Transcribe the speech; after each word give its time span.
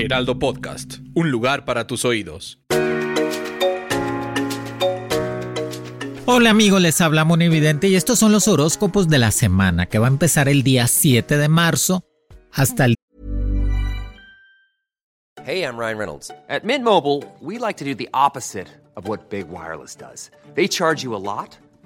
Heraldo 0.00 0.38
Podcast, 0.38 0.98
un 1.14 1.30
lugar 1.30 1.64
para 1.64 1.86
tus 1.86 2.04
oídos. 2.04 2.58
Hola 6.24 6.50
amigos, 6.50 6.80
les 6.80 7.00
habla 7.00 7.26
Evidente 7.40 7.88
y 7.88 7.96
estos 7.96 8.18
son 8.18 8.32
los 8.32 8.48
horóscopos 8.48 9.08
de 9.08 9.18
la 9.18 9.30
semana 9.30 9.86
que 9.86 9.98
va 9.98 10.06
a 10.06 10.10
empezar 10.10 10.48
el 10.48 10.62
día 10.62 10.86
7 10.86 11.36
de 11.36 11.48
marzo 11.48 12.04
hasta 12.52 12.86
el 12.86 12.94
Hey, 15.44 15.64
I'm 15.64 15.76
Ryan 15.76 15.98
Reynolds. 15.98 16.30
At 16.48 16.64
Mint 16.64 16.84
Mobile, 16.84 17.24
we 17.40 17.58
like 17.58 17.76
to 17.78 17.84
do 17.84 17.94
the 17.94 18.08
opposite 18.14 18.68
of 18.96 19.08
what 19.08 19.30
Big 19.30 19.48
Wireless 19.50 19.96
does. 19.96 20.30
They 20.54 20.68
charge 20.68 21.02
you 21.02 21.14
a 21.14 21.18
lot, 21.18 21.58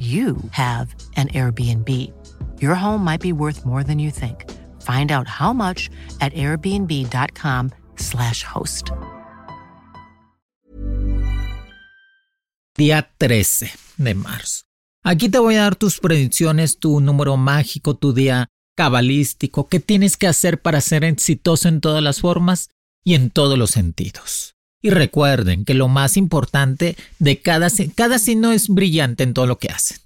you 0.00 0.38
have 0.52 0.94
an 1.16 1.28
Airbnb. 1.28 1.88
Your 2.58 2.74
home 2.74 3.04
might 3.04 3.20
be 3.20 3.34
worth 3.34 3.66
more 3.66 3.84
than 3.84 3.98
you 3.98 4.10
think. 4.10 4.50
Find 4.80 5.12
out 5.12 5.28
how 5.28 5.52
much 5.52 5.90
at 6.22 6.32
airbnb.com/slash 6.32 8.44
host. 8.44 8.92
día 12.80 13.10
13 13.18 13.70
de 13.98 14.14
marzo. 14.14 14.64
Aquí 15.04 15.28
te 15.28 15.38
voy 15.38 15.56
a 15.56 15.64
dar 15.64 15.76
tus 15.76 16.00
predicciones, 16.00 16.78
tu 16.78 17.00
número 17.00 17.36
mágico, 17.36 17.96
tu 17.96 18.14
día 18.14 18.48
cabalístico, 18.74 19.68
qué 19.68 19.80
tienes 19.80 20.16
que 20.16 20.26
hacer 20.26 20.62
para 20.62 20.80
ser 20.80 21.04
exitoso 21.04 21.68
en 21.68 21.82
todas 21.82 22.02
las 22.02 22.20
formas 22.20 22.70
y 23.04 23.14
en 23.14 23.28
todos 23.28 23.58
los 23.58 23.70
sentidos. 23.70 24.54
Y 24.82 24.90
recuerden 24.90 25.64
que 25.64 25.74
lo 25.74 25.88
más 25.88 26.16
importante 26.16 26.96
de 27.18 27.40
cada, 27.40 27.68
cada 27.94 28.18
signo 28.18 28.52
es 28.52 28.68
brillante 28.68 29.22
en 29.22 29.34
todo 29.34 29.46
lo 29.46 29.58
que 29.58 29.68
hacen, 29.68 29.98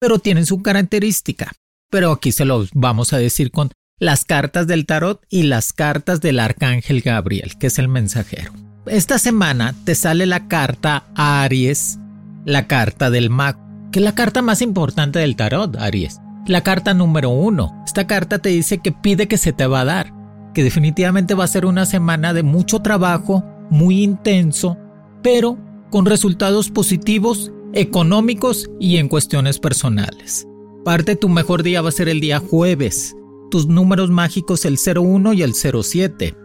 pero 0.00 0.18
tienen 0.18 0.46
su 0.46 0.62
característica. 0.62 1.52
Pero 1.90 2.12
aquí 2.12 2.32
se 2.32 2.44
los 2.44 2.70
vamos 2.72 3.12
a 3.12 3.18
decir 3.18 3.50
con 3.50 3.70
las 3.98 4.24
cartas 4.24 4.66
del 4.66 4.86
tarot 4.86 5.22
y 5.28 5.44
las 5.44 5.72
cartas 5.72 6.20
del 6.20 6.40
arcángel 6.40 7.02
Gabriel, 7.02 7.56
que 7.58 7.68
es 7.68 7.78
el 7.78 7.88
mensajero. 7.88 8.52
Esta 8.86 9.18
semana 9.18 9.74
te 9.84 9.94
sale 9.94 10.26
la 10.26 10.48
carta 10.48 11.04
Aries, 11.14 11.98
la 12.44 12.66
carta 12.66 13.10
del 13.10 13.30
mago, 13.30 13.60
que 13.92 14.00
es 14.00 14.04
la 14.04 14.14
carta 14.14 14.42
más 14.42 14.60
importante 14.60 15.18
del 15.18 15.36
tarot, 15.36 15.76
Aries. 15.76 16.20
La 16.46 16.62
carta 16.62 16.92
número 16.92 17.30
uno. 17.30 17.82
Esta 17.86 18.06
carta 18.06 18.40
te 18.40 18.50
dice 18.50 18.78
que 18.78 18.92
pide 18.92 19.28
que 19.28 19.38
se 19.38 19.52
te 19.52 19.66
va 19.66 19.80
a 19.80 19.84
dar, 19.86 20.12
que 20.52 20.62
definitivamente 20.62 21.34
va 21.34 21.44
a 21.44 21.48
ser 21.48 21.64
una 21.64 21.86
semana 21.86 22.34
de 22.34 22.42
mucho 22.42 22.80
trabajo, 22.80 23.44
muy 23.74 24.04
intenso, 24.04 24.78
pero 25.20 25.58
con 25.90 26.06
resultados 26.06 26.70
positivos, 26.70 27.52
económicos 27.72 28.70
y 28.78 28.98
en 28.98 29.08
cuestiones 29.08 29.58
personales. 29.58 30.46
Parte 30.84 31.12
de 31.12 31.16
tu 31.16 31.28
mejor 31.28 31.64
día 31.64 31.82
va 31.82 31.88
a 31.88 31.92
ser 31.92 32.08
el 32.08 32.20
día 32.20 32.38
jueves, 32.38 33.16
tus 33.50 33.66
números 33.66 34.10
mágicos 34.10 34.64
el 34.64 34.78
01 34.78 35.32
y 35.32 35.42
el 35.42 35.54
07. 35.54 36.36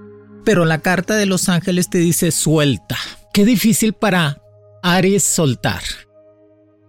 Pero 0.43 0.65
la 0.65 0.79
carta 0.79 1.17
de 1.17 1.27
los 1.27 1.49
ángeles 1.49 1.89
te 1.91 1.99
dice 1.99 2.31
suelta. 2.31 2.97
Qué 3.31 3.45
difícil 3.45 3.93
para 3.93 4.41
Aries 4.81 5.23
soltar. 5.23 5.83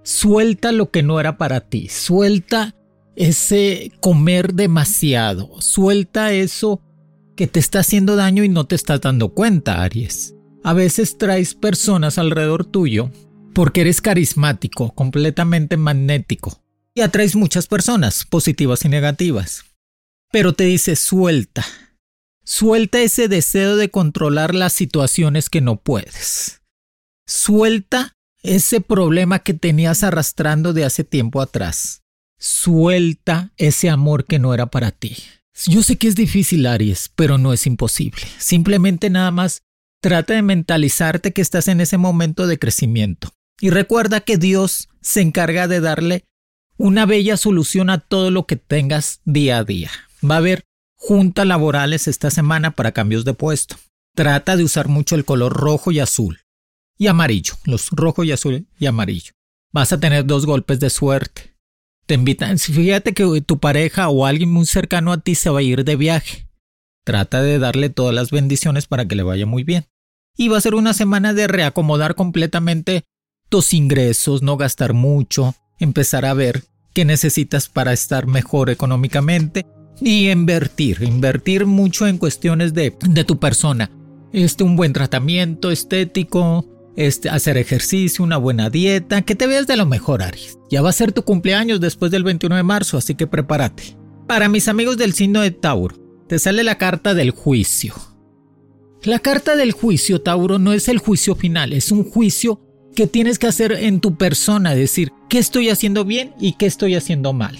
Suelta 0.02 0.72
lo 0.72 0.90
que 0.90 1.02
no 1.02 1.20
era 1.20 1.36
para 1.36 1.60
ti. 1.60 1.88
Suelta 1.88 2.74
ese 3.14 3.92
comer 4.00 4.54
demasiado. 4.54 5.60
Suelta 5.60 6.32
eso 6.32 6.80
que 7.40 7.46
te 7.46 7.58
está 7.58 7.78
haciendo 7.78 8.16
daño 8.16 8.44
y 8.44 8.50
no 8.50 8.66
te 8.66 8.74
estás 8.74 9.00
dando 9.00 9.30
cuenta, 9.30 9.82
Aries. 9.82 10.34
A 10.62 10.74
veces 10.74 11.16
traes 11.16 11.54
personas 11.54 12.18
alrededor 12.18 12.66
tuyo 12.66 13.10
porque 13.54 13.80
eres 13.80 14.02
carismático, 14.02 14.94
completamente 14.94 15.78
magnético. 15.78 16.62
Y 16.92 17.00
atraes 17.00 17.36
muchas 17.36 17.66
personas, 17.66 18.26
positivas 18.26 18.84
y 18.84 18.90
negativas. 18.90 19.64
Pero 20.30 20.52
te 20.52 20.64
dice 20.64 20.96
suelta. 20.96 21.64
Suelta 22.44 23.00
ese 23.00 23.26
deseo 23.26 23.76
de 23.76 23.88
controlar 23.90 24.54
las 24.54 24.74
situaciones 24.74 25.48
que 25.48 25.62
no 25.62 25.76
puedes. 25.80 26.60
Suelta 27.26 28.18
ese 28.42 28.82
problema 28.82 29.38
que 29.38 29.54
tenías 29.54 30.02
arrastrando 30.02 30.74
de 30.74 30.84
hace 30.84 31.04
tiempo 31.04 31.40
atrás. 31.40 32.02
Suelta 32.38 33.50
ese 33.56 33.88
amor 33.88 34.26
que 34.26 34.38
no 34.38 34.52
era 34.52 34.66
para 34.66 34.90
ti. 34.90 35.16
Yo 35.66 35.82
sé 35.82 35.96
que 35.96 36.08
es 36.08 36.14
difícil, 36.14 36.66
Aries, 36.66 37.10
pero 37.14 37.38
no 37.38 37.52
es 37.52 37.66
imposible. 37.66 38.22
Simplemente 38.38 39.10
nada 39.10 39.30
más 39.30 39.62
trata 40.00 40.34
de 40.34 40.42
mentalizarte 40.42 41.32
que 41.32 41.42
estás 41.42 41.68
en 41.68 41.80
ese 41.80 41.98
momento 41.98 42.46
de 42.46 42.58
crecimiento. 42.58 43.32
Y 43.60 43.70
recuerda 43.70 44.20
que 44.20 44.38
Dios 44.38 44.88
se 45.02 45.20
encarga 45.20 45.68
de 45.68 45.80
darle 45.80 46.24
una 46.78 47.04
bella 47.04 47.36
solución 47.36 47.90
a 47.90 47.98
todo 47.98 48.30
lo 48.30 48.46
que 48.46 48.56
tengas 48.56 49.20
día 49.24 49.58
a 49.58 49.64
día. 49.64 49.90
Va 50.28 50.36
a 50.36 50.38
haber 50.38 50.64
juntas 50.96 51.46
laborales 51.46 52.08
esta 52.08 52.30
semana 52.30 52.70
para 52.70 52.92
cambios 52.92 53.26
de 53.26 53.34
puesto. 53.34 53.76
Trata 54.14 54.56
de 54.56 54.64
usar 54.64 54.88
mucho 54.88 55.14
el 55.14 55.26
color 55.26 55.52
rojo 55.52 55.92
y 55.92 56.00
azul. 56.00 56.40
Y 56.96 57.06
amarillo, 57.06 57.54
los 57.64 57.90
rojo 57.90 58.24
y 58.24 58.32
azul 58.32 58.66
y 58.78 58.86
amarillo. 58.86 59.32
Vas 59.72 59.92
a 59.92 60.00
tener 60.00 60.24
dos 60.24 60.46
golpes 60.46 60.80
de 60.80 60.90
suerte. 60.90 61.49
Te 62.10 62.14
invitan, 62.14 62.58
fíjate 62.58 63.14
que 63.14 63.40
tu 63.40 63.60
pareja 63.60 64.08
o 64.08 64.26
alguien 64.26 64.50
muy 64.50 64.66
cercano 64.66 65.12
a 65.12 65.20
ti 65.20 65.36
se 65.36 65.48
va 65.48 65.60
a 65.60 65.62
ir 65.62 65.84
de 65.84 65.94
viaje. 65.94 66.48
Trata 67.04 67.40
de 67.40 67.60
darle 67.60 67.88
todas 67.88 68.12
las 68.12 68.32
bendiciones 68.32 68.88
para 68.88 69.06
que 69.06 69.14
le 69.14 69.22
vaya 69.22 69.46
muy 69.46 69.62
bien. 69.62 69.84
Y 70.36 70.48
va 70.48 70.58
a 70.58 70.60
ser 70.60 70.74
una 70.74 70.92
semana 70.92 71.34
de 71.34 71.46
reacomodar 71.46 72.16
completamente 72.16 73.04
tus 73.48 73.72
ingresos, 73.72 74.42
no 74.42 74.56
gastar 74.56 74.92
mucho, 74.92 75.54
empezar 75.78 76.24
a 76.24 76.34
ver 76.34 76.64
qué 76.94 77.04
necesitas 77.04 77.68
para 77.68 77.92
estar 77.92 78.26
mejor 78.26 78.70
económicamente 78.70 79.64
y 80.00 80.30
invertir, 80.30 81.04
invertir 81.04 81.64
mucho 81.64 82.08
en 82.08 82.18
cuestiones 82.18 82.74
de, 82.74 82.92
de 83.08 83.22
tu 83.22 83.38
persona. 83.38 83.88
este, 84.32 84.64
un 84.64 84.74
buen 84.74 84.92
tratamiento 84.92 85.70
estético, 85.70 86.66
este, 86.96 87.28
hacer 87.28 87.56
ejercicio, 87.56 88.24
una 88.24 88.36
buena 88.36 88.70
dieta, 88.70 89.22
que 89.22 89.34
te 89.34 89.46
veas 89.46 89.66
de 89.66 89.76
lo 89.76 89.86
mejor, 89.86 90.22
Aries. 90.22 90.58
Ya 90.70 90.82
va 90.82 90.90
a 90.90 90.94
ser 90.94 91.12
tu 91.12 91.22
cumpleaños 91.22 91.80
después 91.80 92.10
del 92.10 92.24
21 92.24 92.56
de 92.56 92.62
marzo, 92.62 92.98
así 92.98 93.14
que 93.14 93.26
prepárate. 93.26 93.96
Para 94.26 94.48
mis 94.48 94.68
amigos 94.68 94.96
del 94.96 95.12
signo 95.12 95.40
de 95.40 95.50
Tauro, 95.50 95.96
te 96.28 96.38
sale 96.38 96.62
la 96.62 96.78
carta 96.78 97.14
del 97.14 97.30
juicio. 97.30 97.94
La 99.02 99.18
carta 99.18 99.56
del 99.56 99.72
juicio, 99.72 100.20
Tauro, 100.20 100.58
no 100.58 100.72
es 100.72 100.88
el 100.88 100.98
juicio 100.98 101.34
final, 101.34 101.72
es 101.72 101.90
un 101.90 102.04
juicio 102.04 102.60
que 102.94 103.06
tienes 103.06 103.38
que 103.38 103.46
hacer 103.46 103.72
en 103.72 104.00
tu 104.00 104.16
persona, 104.16 104.74
decir 104.74 105.10
qué 105.28 105.38
estoy 105.38 105.70
haciendo 105.70 106.04
bien 106.04 106.34
y 106.38 106.52
qué 106.54 106.66
estoy 106.66 106.94
haciendo 106.94 107.32
mal. 107.32 107.56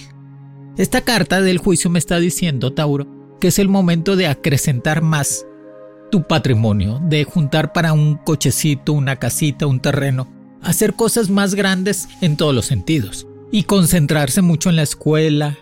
Esta 0.76 1.00
carta 1.00 1.40
del 1.40 1.58
juicio 1.58 1.90
me 1.90 1.98
está 1.98 2.18
diciendo, 2.18 2.72
Tauro, 2.72 3.06
que 3.40 3.48
es 3.48 3.58
el 3.58 3.68
momento 3.68 4.16
de 4.16 4.26
acrecentar 4.26 5.02
más 5.02 5.46
tu 6.10 6.26
patrimonio, 6.26 7.00
de 7.02 7.24
juntar 7.24 7.72
para 7.72 7.92
un 7.92 8.16
cochecito, 8.16 8.92
una 8.92 9.16
casita, 9.16 9.66
un 9.66 9.80
terreno, 9.80 10.28
hacer 10.62 10.94
cosas 10.94 11.30
más 11.30 11.54
grandes 11.54 12.08
en 12.20 12.36
todos 12.36 12.54
los 12.54 12.66
sentidos 12.66 13.26
y 13.50 13.64
concentrarse 13.64 14.42
mucho 14.42 14.70
en 14.70 14.76
la 14.76 14.82
escuela, 14.82 15.58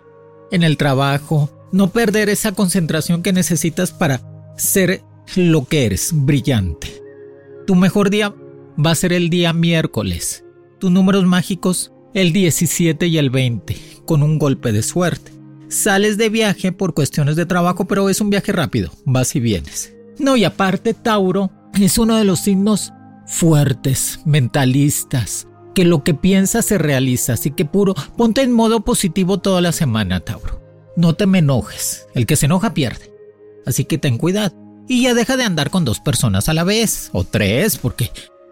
en 0.51 0.63
el 0.63 0.77
trabajo, 0.77 1.51
no 1.73 1.91
perder 1.91 2.29
esa 2.29 2.53
concentración 2.53 3.23
que 3.23 3.33
necesitas 3.33 3.93
para 3.93 4.23
ser 4.57 5.03
lo 5.37 5.67
que 5.67 5.87
eres, 5.87 6.11
brillante. 6.13 7.03
Tu 7.67 7.75
mejor 7.75 8.11
día 8.11 8.35
va 8.85 8.93
a 8.93 8.97
ser 8.97 9.13
el 9.13 9.31
día 9.31 9.53
miércoles. 9.53 10.45
Tus 10.79 10.91
números 10.91 11.25
mágicos 11.25 11.93
el 12.15 12.33
17 12.33 13.07
y 13.07 13.19
el 13.19 13.31
20, 13.31 13.77
con 14.07 14.23
un 14.23 14.39
golpe 14.39 14.73
de 14.73 14.83
suerte. 14.83 15.33
Sales 15.69 16.17
de 16.17 16.31
viaje 16.31 16.73
por 16.73 16.95
cuestiones 16.95 17.37
de 17.37 17.45
trabajo, 17.45 17.87
pero 17.87 18.09
es 18.09 18.21
un 18.21 18.31
viaje 18.31 18.53
rápido, 18.53 18.91
vas 19.05 19.37
y 19.37 19.41
vienes. 19.41 19.98
No, 20.19 20.37
y 20.37 20.45
aparte 20.45 20.95
Tauro 20.95 21.51
es 21.75 21.99
uno 21.99 22.17
de 22.17 22.25
los 22.25 22.41
signos 22.41 22.93
fuertes, 23.27 24.21
mentalistas, 24.25 25.47
que 25.75 25.85
lo 25.85 26.03
que 26.03 26.15
piensa 26.15 26.63
se 26.63 26.79
realiza, 26.79 27.35
así 27.35 27.51
que 27.51 27.65
puro, 27.65 27.95
ponte 28.17 28.43
en 28.43 28.53
modo 28.53 28.81
positivo 28.81 29.39
toda 29.39 29.61
la 29.61 29.73
semana, 29.73 30.21
Tauro. 30.21 30.61
No 30.97 31.15
te 31.15 31.27
me 31.27 31.39
enojes, 31.39 32.07
el 32.15 32.27
que 32.27 32.37
se 32.37 32.47
enoja 32.47 32.75
pierde. 32.75 33.13
Así 33.65 33.85
que 33.85 33.99
ten 33.99 34.19
cuidado. 34.19 34.55
Y 34.89 35.03
ya 35.03 35.15
deja 35.15 35.37
de 35.37 35.45
andar 35.45 35.71
con 35.71 35.85
dos 35.85 36.01
personas 36.01 36.49
a 36.49 36.55
la 36.55 36.65
vez, 36.65 37.11
o 37.13 37.23
tres, 37.23 37.77
porque 37.77 38.11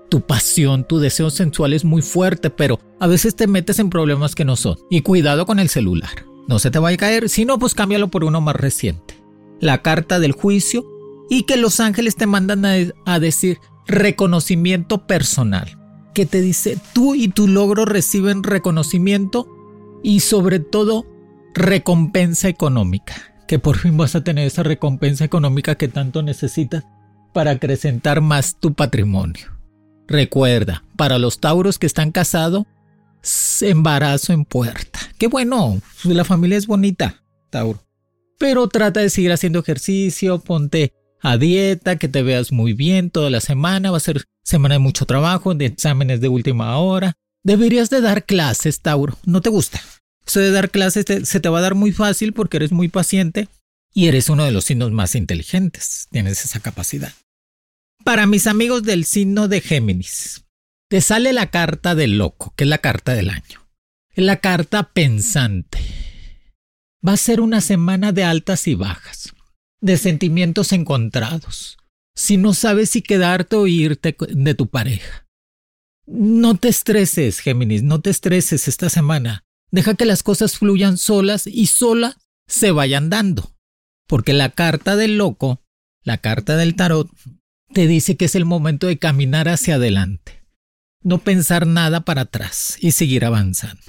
tu 0.09 0.21
pasión, 0.21 0.87
tu 0.87 0.99
deseo 0.99 1.31
sensual 1.31 1.73
es 1.73 1.85
muy 1.85 2.03
fuerte, 2.03 2.51
pero 2.51 2.79
a 3.01 3.07
veces 3.07 3.35
te 3.35 3.47
metes 3.47 3.79
en 3.79 3.91
problemas 3.91 4.35
que 4.35 4.45
no 4.45 4.55
son. 4.55 4.79
Y 4.91 5.01
cuidado 5.01 5.47
con 5.47 5.59
el 5.59 5.69
celular. 5.69 6.27
No 6.47 6.59
se 6.59 6.71
te 6.71 6.79
vaya 6.79 6.95
a 6.95 6.99
caer, 6.99 7.29
si 7.29 7.45
no, 7.45 7.59
pues 7.59 7.75
cámbialo 7.75 8.09
por 8.09 8.23
uno 8.23 8.41
más 8.41 8.55
reciente. 8.55 9.21
La 9.59 9.83
carta 9.83 10.21
del 10.21 10.33
juicio 10.33 10.85
y 11.29 11.45
que 11.45 11.57
los 11.57 11.81
ángeles 11.81 12.17
te 12.17 12.27
mandan 12.27 12.65
a, 12.65 13.19
decir 13.19 13.59
reconocimiento 13.87 15.07
personal. 15.07 15.79
Que 16.15 16.27
te 16.27 16.41
dice 16.41 16.79
tú 16.93 17.15
y 17.15 17.29
tu 17.29 17.49
logro 17.49 17.85
reciben 17.85 18.43
reconocimiento 18.43 19.49
y 20.03 20.21
sobre 20.21 20.61
todo 20.61 21.07
recompensa 21.55 22.49
económica. 22.49 23.15
Que 23.49 23.59
por 23.59 23.77
fin 23.77 23.97
vas 23.97 24.15
a 24.15 24.25
tener 24.25 24.47
esa 24.47 24.63
recompensa 24.63 25.25
económica 25.25 25.75
que 25.77 25.89
tanto 25.89 26.23
necesitas 26.23 26.85
para 27.33 27.53
acrecentar 27.53 28.21
más 28.21 28.59
tu 28.59 28.75
patrimonio. 28.75 29.53
Recuerda, 30.09 30.85
para 30.97 31.19
los 31.19 31.41
tauros 31.41 31.79
que 31.79 31.87
están 31.87 32.13
casados, 32.13 32.65
embarazo 33.61 34.33
en 34.33 34.45
puerta. 34.45 34.99
Qué 35.19 35.27
bueno, 35.27 35.81
la 36.05 36.25
familia 36.25 36.57
es 36.57 36.67
bonita, 36.67 37.23
Tauro. 37.51 37.83
Pero 38.39 38.69
trata 38.69 39.01
de 39.01 39.11
seguir 39.11 39.33
haciendo 39.33 39.61
ejercicio, 39.61 40.39
ponte 40.39 40.93
a 41.21 41.39
dieta, 41.39 41.97
que 41.97 42.09
te 42.09 42.23
veas 42.23 42.53
muy 42.53 42.73
bien 42.73 43.11
toda 43.11 43.31
la 43.31 43.41
semana, 43.41 43.91
va 43.91 43.97
a 43.97 44.01
ser 44.01 44.25
semana 44.43 44.77
de 44.77 44.79
mucho 44.81 45.07
trabajo, 45.07 45.55
de 45.55 45.67
exámenes 45.67 46.21
de 46.21 46.29
última 46.29 46.77
hora. 46.79 47.15
Deberías 47.43 47.91
de 47.91 48.01
dar 48.01 48.25
clases, 48.25 48.81
Tauro. 48.81 49.19
¿No 49.25 49.41
te 49.41 49.51
gusta? 49.51 49.81
Eso 50.27 50.41
de 50.41 50.51
dar 50.51 50.71
clases 50.71 51.05
se 51.25 51.41
te 51.41 51.49
va 51.49 51.59
a 51.59 51.63
dar 51.63 51.75
muy 51.75 51.93
fácil 51.93 52.33
porque 52.33 52.57
eres 52.57 52.73
muy 52.73 52.89
paciente 52.89 53.49
y 53.95 54.09
eres 54.09 54.29
uno 54.29 54.45
de 54.45 54.53
los 54.53 54.65
signos 54.65 54.93
más 54.93 55.15
inteligentes. 55.15 56.09
Tienes 56.11 56.45
esa 56.45 56.61
capacidad. 56.61 57.13
Para 58.05 58.27
mis 58.27 58.47
amigos 58.47 58.83
del 58.83 59.05
signo 59.05 59.49
de 59.49 59.61
Géminis, 59.61 60.45
te 60.89 61.01
sale 61.01 61.33
la 61.33 61.51
carta 61.51 61.95
del 61.95 62.19
loco, 62.19 62.53
que 62.57 62.65
es 62.65 62.71
la 62.71 62.79
carta 62.79 63.15
del 63.15 63.31
año. 63.31 63.67
La 64.15 64.37
carta 64.37 64.93
pensante. 64.93 65.79
Va 67.07 67.13
a 67.13 67.17
ser 67.17 67.41
una 67.41 67.61
semana 67.61 68.13
de 68.13 68.25
altas 68.25 68.67
y 68.67 68.75
bajas, 68.75 69.33
de 69.87 69.97
sentimientos 69.97 70.73
encontrados. 70.73 71.79
Si 72.15 72.37
no 72.37 72.55
sabes 72.55 72.91
si 72.91 73.03
quedarte 73.03 73.57
o 73.57 73.67
irte 73.67 74.17
de 74.29 74.55
tu 74.55 74.69
pareja. 74.69 75.27
No 76.07 76.57
te 76.57 76.69
estreses, 76.69 77.41
Géminis, 77.41 77.83
no 77.83 78.01
te 78.01 78.11
estreses 78.11 78.69
esta 78.69 78.91
semana. 78.91 79.45
Deja 79.71 79.95
que 79.95 80.05
las 80.05 80.23
cosas 80.23 80.59
fluyan 80.59 80.99
solas 80.99 81.47
y 81.47 81.67
solas 81.67 82.17
se 82.47 82.71
vayan 82.71 83.11
dando. 83.11 83.55
Porque 84.07 84.33
la 84.33 84.51
carta 84.51 84.97
del 84.97 85.19
loco, 85.19 85.63
la 86.03 86.19
carta 86.19 86.57
del 86.57 86.75
tarot, 86.77 87.09
te 87.73 87.87
dice 87.87 88.17
que 88.17 88.27
es 88.27 88.35
el 88.35 88.45
momento 88.45 88.87
de 88.87 88.99
caminar 88.99 89.49
hacia 89.49 89.75
adelante, 89.77 90.45
no 91.03 91.19
pensar 91.19 91.67
nada 91.67 92.03
para 92.05 92.23
atrás 92.23 92.79
y 92.81 92.93
seguir 92.93 93.25
avanzando. 93.25 93.83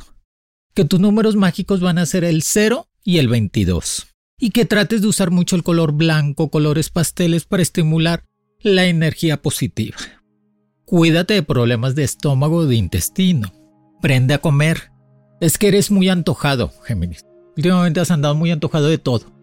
Que 0.73 0.85
tus 0.85 0.99
números 0.99 1.35
mágicos 1.35 1.79
van 1.79 1.97
a 1.97 2.05
ser 2.05 2.23
el 2.23 2.41
0 2.41 2.87
y 3.03 3.19
el 3.19 3.27
22. 3.27 4.06
Y 4.39 4.51
que 4.51 4.65
trates 4.65 5.01
de 5.01 5.07
usar 5.07 5.31
mucho 5.31 5.55
el 5.55 5.63
color 5.63 5.93
blanco, 5.93 6.49
colores 6.49 6.89
pasteles 6.89 7.45
para 7.45 7.63
estimular 7.63 8.25
la 8.59 8.85
energía 8.85 9.41
positiva. 9.41 9.97
Cuídate 10.85 11.33
de 11.33 11.43
problemas 11.43 11.95
de 11.95 12.03
estómago 12.03 12.57
o 12.57 12.65
de 12.65 12.75
intestino. 12.75 13.51
Prende 14.01 14.33
a 14.35 14.37
comer. 14.37 14.91
Es 15.41 15.57
que 15.57 15.67
eres 15.67 15.91
muy 15.91 16.09
antojado, 16.09 16.71
Géminis. 16.85 17.25
Últimamente 17.55 17.99
has 17.99 18.11
andado 18.11 18.35
muy 18.35 18.51
antojado 18.51 18.87
de 18.87 18.99
todo. 18.99 19.33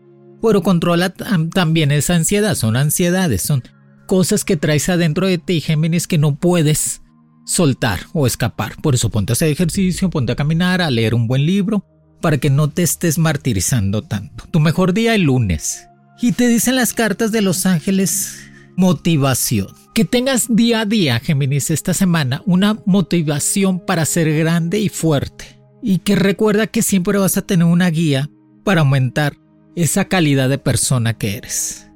Pero 0.40 0.62
controla 0.62 1.10
también 1.10 1.90
esa 1.90 2.14
ansiedad. 2.14 2.54
Son 2.54 2.76
ansiedades, 2.76 3.42
son 3.42 3.62
cosas 4.06 4.44
que 4.44 4.56
traes 4.56 4.88
adentro 4.88 5.26
de 5.26 5.38
ti, 5.38 5.60
Géminis, 5.60 6.06
que 6.06 6.18
no 6.18 6.36
puedes 6.36 7.02
soltar 7.46 8.00
o 8.12 8.26
escapar. 8.26 8.80
Por 8.80 8.94
eso 8.94 9.10
ponte 9.10 9.32
a 9.32 9.34
hacer 9.34 9.48
ejercicio, 9.48 10.10
ponte 10.10 10.32
a 10.32 10.36
caminar, 10.36 10.80
a 10.80 10.90
leer 10.90 11.14
un 11.14 11.26
buen 11.26 11.46
libro, 11.46 11.84
para 12.24 12.38
que 12.38 12.48
no 12.48 12.70
te 12.70 12.82
estés 12.82 13.18
martirizando 13.18 14.00
tanto. 14.00 14.44
Tu 14.50 14.58
mejor 14.58 14.94
día 14.94 15.14
el 15.14 15.24
lunes. 15.24 15.88
Y 16.22 16.32
te 16.32 16.48
dicen 16.48 16.74
las 16.74 16.94
cartas 16.94 17.32
de 17.32 17.42
los 17.42 17.66
ángeles 17.66 18.38
motivación. 18.76 19.66
Que 19.94 20.06
tengas 20.06 20.46
día 20.48 20.80
a 20.80 20.86
día, 20.86 21.20
Géminis, 21.20 21.70
esta 21.70 21.92
semana, 21.92 22.42
una 22.46 22.78
motivación 22.86 23.78
para 23.78 24.06
ser 24.06 24.34
grande 24.38 24.78
y 24.78 24.88
fuerte. 24.88 25.60
Y 25.82 25.98
que 25.98 26.16
recuerda 26.16 26.66
que 26.66 26.80
siempre 26.80 27.18
vas 27.18 27.36
a 27.36 27.42
tener 27.42 27.66
una 27.66 27.90
guía 27.90 28.30
para 28.64 28.80
aumentar 28.80 29.36
esa 29.76 30.06
calidad 30.06 30.48
de 30.48 30.56
persona 30.56 31.12
que 31.12 31.36
eres. 31.36 31.90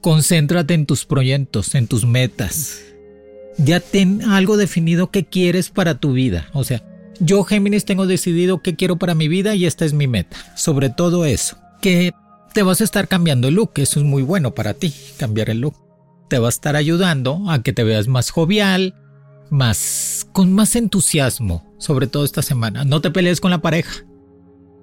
Concéntrate 0.00 0.74
en 0.74 0.86
tus 0.86 1.06
proyectos, 1.06 1.74
en 1.74 1.88
tus 1.88 2.06
metas. 2.06 2.78
Ya 3.58 3.80
ten 3.80 4.22
algo 4.22 4.56
definido 4.56 5.10
que 5.10 5.24
quieres 5.24 5.70
para 5.70 5.98
tu 5.98 6.12
vida. 6.12 6.50
O 6.52 6.62
sea, 6.62 6.84
yo 7.22 7.44
Géminis 7.44 7.84
tengo 7.84 8.06
decidido 8.06 8.62
qué 8.62 8.76
quiero 8.76 8.96
para 8.96 9.14
mi 9.14 9.28
vida 9.28 9.54
y 9.54 9.66
esta 9.66 9.84
es 9.84 9.92
mi 9.92 10.06
meta. 10.08 10.36
Sobre 10.56 10.90
todo 10.90 11.24
eso. 11.24 11.56
Que 11.80 12.12
te 12.52 12.62
vas 12.62 12.80
a 12.80 12.84
estar 12.84 13.08
cambiando 13.08 13.48
el 13.48 13.54
look. 13.54 13.72
Eso 13.76 14.00
es 14.00 14.06
muy 14.06 14.22
bueno 14.22 14.54
para 14.54 14.74
ti, 14.74 14.92
cambiar 15.18 15.50
el 15.50 15.60
look. 15.60 15.74
Te 16.28 16.38
va 16.38 16.48
a 16.48 16.50
estar 16.50 16.76
ayudando 16.76 17.50
a 17.50 17.62
que 17.62 17.72
te 17.72 17.84
veas 17.84 18.08
más 18.08 18.30
jovial, 18.30 18.94
más 19.50 20.26
con 20.32 20.52
más 20.52 20.76
entusiasmo, 20.76 21.74
sobre 21.78 22.06
todo 22.06 22.24
esta 22.24 22.42
semana. 22.42 22.84
No 22.84 23.00
te 23.00 23.10
pelees 23.10 23.40
con 23.40 23.50
la 23.50 23.62
pareja. 23.62 24.04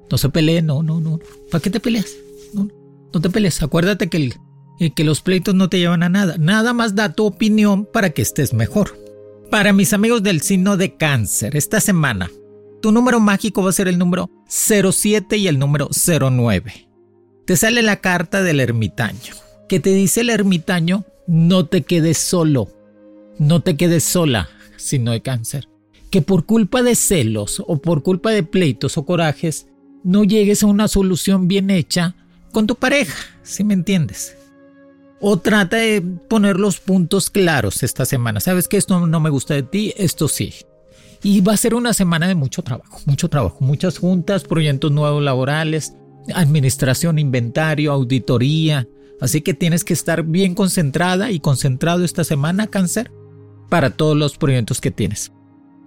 No 0.10 0.18
se 0.18 0.30
pelee, 0.30 0.62
no, 0.62 0.84
no, 0.84 1.00
no. 1.00 1.20
¿Para 1.52 1.62
qué 1.62 1.70
te 1.70 1.80
peleas? 1.80 2.10
No, 2.54 2.68
no 3.14 3.22
te 3.22 3.30
pelees. 3.30 3.62
Acuérdate 3.62 4.10
que 4.10 4.18
el 4.18 4.34
y 4.80 4.92
que 4.92 5.04
los 5.04 5.22
pleitos 5.22 5.56
no 5.56 5.70
te 5.70 5.78
llevan 5.78 6.04
a 6.04 6.10
nada. 6.10 6.36
Nada 6.40 6.74
más 6.74 6.96
da 6.96 7.14
tu 7.14 7.26
opinión 7.26 7.86
para 7.86 8.12
que 8.12 8.22
estés 8.22 8.54
mejor. 8.54 8.98
Para 9.50 9.74
mis 9.74 9.94
amigos 9.94 10.22
del 10.22 10.42
signo 10.42 10.78
de 10.78 10.96
cáncer, 10.96 11.58
esta 11.58 11.82
semana, 11.82 12.30
tu 12.84 12.92
número 12.92 13.20
mágico 13.20 13.64
va 13.64 13.72
a 13.72 13.74
ser 13.74 13.88
el 13.88 13.98
número 13.98 14.30
07 14.48 15.38
y 15.38 15.48
el 15.48 15.58
número 15.58 15.90
09. 15.92 16.88
Te 17.48 17.58
sale 17.58 17.82
la 17.82 17.96
carta 17.96 18.44
del 18.44 18.60
ermitaño, 18.60 19.34
que 19.68 19.80
te 19.80 19.90
dice 19.90 20.22
el 20.22 20.30
ermitaño, 20.30 21.04
no 21.26 21.66
te 21.66 21.82
quedes 21.82 22.20
solo, 22.20 22.70
no 23.40 23.62
te 23.62 23.76
quedes 23.76 24.04
sola, 24.04 24.50
no 25.00 25.12
de 25.12 25.22
cáncer. 25.22 25.68
Que 26.12 26.22
por 26.22 26.46
culpa 26.46 26.84
de 26.84 26.94
celos 26.94 27.64
o 27.66 27.78
por 27.82 28.04
culpa 28.04 28.30
de 28.30 28.44
pleitos 28.44 29.00
o 29.00 29.06
corajes, 29.06 29.66
no 30.04 30.24
llegues 30.26 30.62
a 30.62 30.68
una 30.68 30.88
solución 30.88 31.48
bien 31.48 31.72
hecha 31.72 32.16
con 32.52 32.68
tu 32.68 32.76
pareja, 32.76 33.18
si 33.42 33.64
me 33.64 33.74
entiendes. 33.74 34.36
O 35.22 35.38
trata 35.38 35.78
de 35.78 36.02
poner 36.02 36.60
los 36.60 36.80
puntos 36.80 37.30
claros 37.30 37.84
esta 37.84 38.06
semana. 38.06 38.40
Sabes 38.40 38.68
que 38.68 38.78
esto 38.78 39.06
no 39.06 39.20
me 39.20 39.30
gusta 39.30 39.54
de 39.54 39.64
ti, 39.64 39.94
esto 39.98 40.28
sí. 40.28 40.54
Y 41.22 41.42
va 41.42 41.54
a 41.54 41.58
ser 41.58 41.76
una 41.76 41.94
semana 41.94 42.28
de 42.28 42.36
mucho 42.36 42.62
trabajo, 42.62 43.00
mucho 43.06 43.28
trabajo, 43.28 43.58
muchas 43.60 43.98
juntas, 43.98 44.46
proyectos 44.46 44.92
nuevos 44.92 45.22
laborales, 45.22 45.94
administración, 46.34 47.20
inventario, 47.20 47.92
auditoría, 47.92 48.88
Así 49.20 49.42
que 49.42 49.54
tienes 49.54 49.84
que 49.84 49.94
estar 49.94 50.24
bien 50.24 50.56
concentrada 50.56 51.32
y 51.32 51.40
concentrado 51.40 52.06
esta 52.06 52.24
semana, 52.24 52.68
cáncer, 52.68 53.12
para 53.68 53.92
todos 53.92 54.16
los 54.16 54.38
proyectos 54.38 54.80
que 54.82 54.92
tienes. 54.92 55.32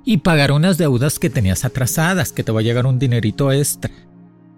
Y 0.05 0.19
pagar 0.19 0.53
unas 0.53 0.79
deudas 0.79 1.19
que 1.19 1.31
tenías 1.31 1.65
atrasadas, 1.65 2.33
que 2.33 2.45
te 2.45 2.53
va 2.53 2.61
a 2.61 2.65
llegar 2.65 2.87
un 2.87 2.99
dinerito 2.99 3.53
extra. 3.53 3.91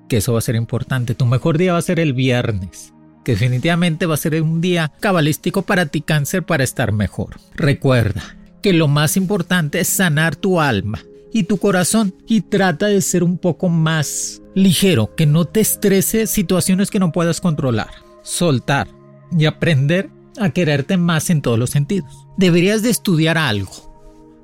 Que 0.09 0.19
eso 0.19 0.33
va 0.33 0.39
a 0.39 0.43
ser 0.43 0.57
importante. 0.57 1.15
Tu 1.15 1.27
mejor 1.27 1.59
día 1.59 1.75
va 1.75 1.79
a 1.79 1.83
ser 1.83 2.01
el 2.01 2.15
viernes 2.15 2.94
que 3.25 3.33
definitivamente 3.33 4.07
va 4.07 4.15
a 4.15 4.19
ser 4.19 4.41
un 4.41 4.61
día 4.61 4.93
cabalístico 5.01 5.63
para 5.63 5.87
ti 5.87 6.01
cáncer 6.01 6.45
para 6.45 6.63
estar 6.63 6.93
mejor. 6.93 7.37
Recuerda 7.55 8.37
que 8.63 8.73
lo 8.73 8.89
más 8.89 9.17
importante 9.17 9.81
es 9.81 9.89
sanar 9.89 10.37
tu 10.37 10.61
alma 10.61 11.01
y 11.33 11.45
tu 11.45 11.59
corazón 11.59 12.15
y 12.29 12.43
trata 12.43 12.87
de 12.87 13.01
ser 13.01 13.25
un 13.25 13.39
poco 13.39 13.69
más 13.69 14.41
ligero, 14.55 15.15
que 15.17 15.27
no 15.27 15.47
te 15.47 15.61
estrese 15.61 16.27
situaciones 16.27 16.91
que 16.91 17.01
no 17.01 17.11
puedas 17.11 17.41
controlar. 17.41 17.91
Soltar 18.23 18.89
y 19.37 19.47
aprender 19.47 20.11
a 20.39 20.51
quererte 20.51 20.97
más 20.97 21.31
en 21.31 21.43
todos 21.43 21.59
los 21.59 21.71
sentidos. 21.71 22.27
Deberías 22.37 22.83
de 22.83 22.91
estudiar 22.91 23.37
algo, 23.37 23.73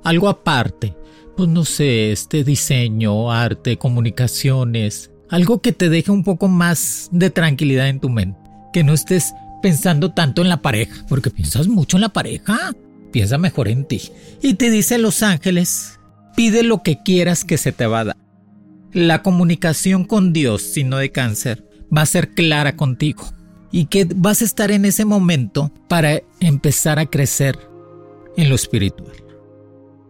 algo 0.03 0.29
aparte. 0.29 0.95
Pues 1.37 1.47
no 1.47 1.63
sé, 1.63 2.11
este 2.11 2.43
diseño, 2.43 3.31
arte, 3.31 3.77
comunicaciones, 3.77 5.11
algo 5.29 5.61
que 5.61 5.71
te 5.71 5.89
deje 5.89 6.11
un 6.11 6.25
poco 6.25 6.49
más 6.49 7.07
de 7.11 7.29
tranquilidad 7.29 7.87
en 7.87 8.01
tu 8.01 8.09
mente. 8.09 8.40
Que 8.73 8.83
no 8.83 8.93
estés 8.93 9.33
pensando 9.61 10.11
tanto 10.11 10.41
en 10.41 10.49
la 10.49 10.61
pareja, 10.61 11.05
porque 11.07 11.29
piensas 11.29 11.67
mucho 11.67 11.97
en 11.97 12.01
la 12.01 12.09
pareja. 12.09 12.73
Piensa 13.11 13.37
mejor 13.37 13.67
en 13.67 13.85
ti. 13.85 14.01
Y 14.41 14.55
te 14.55 14.69
dice 14.69 14.97
Los 14.97 15.21
Ángeles, 15.23 15.99
pide 16.35 16.63
lo 16.63 16.81
que 16.83 17.01
quieras 17.03 17.43
que 17.43 17.57
se 17.57 17.71
te 17.71 17.85
va 17.85 17.99
a 17.99 18.05
dar. 18.05 18.17
La 18.93 19.21
comunicación 19.21 20.05
con 20.05 20.33
Dios, 20.33 20.61
signo 20.61 20.97
de 20.97 21.11
cáncer, 21.11 21.65
va 21.95 22.01
a 22.01 22.05
ser 22.05 22.33
clara 22.33 22.75
contigo 22.75 23.23
y 23.71 23.85
que 23.85 24.07
vas 24.15 24.41
a 24.41 24.45
estar 24.45 24.71
en 24.71 24.85
ese 24.85 25.05
momento 25.05 25.71
para 25.87 26.21
empezar 26.39 26.99
a 26.99 27.05
crecer 27.05 27.57
en 28.35 28.49
lo 28.49 28.55
espiritual. 28.55 29.15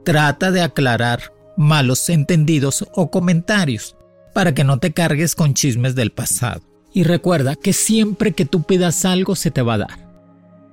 Trata 0.03 0.51
de 0.51 0.62
aclarar 0.62 1.34
malos 1.58 2.10
entendidos 2.10 2.86
o 2.94 3.12
comentarios 3.12 3.96
para 4.34 4.53
que 4.53 4.63
no 4.63 4.80
te 4.80 4.94
cargues 4.94 5.36
con 5.36 5.53
chismes 5.53 5.94
del 5.94 6.12
pasado. 6.12 6.62
Y 6.93 7.03
recuerda 7.03 7.55
que 7.55 7.74
siempre 7.74 8.33
que 8.33 8.45
tú 8.45 8.63
pidas 8.63 9.05
algo 9.05 9.36
se 9.36 9.51
te 9.51 9.62
va 9.62 9.75
a 9.75 9.79
dar. 9.79 10.12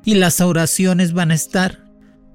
Y 0.05 0.15
las 0.15 0.41
oraciones 0.41 1.13
van 1.13 1.31
a 1.31 1.35
estar 1.35 1.85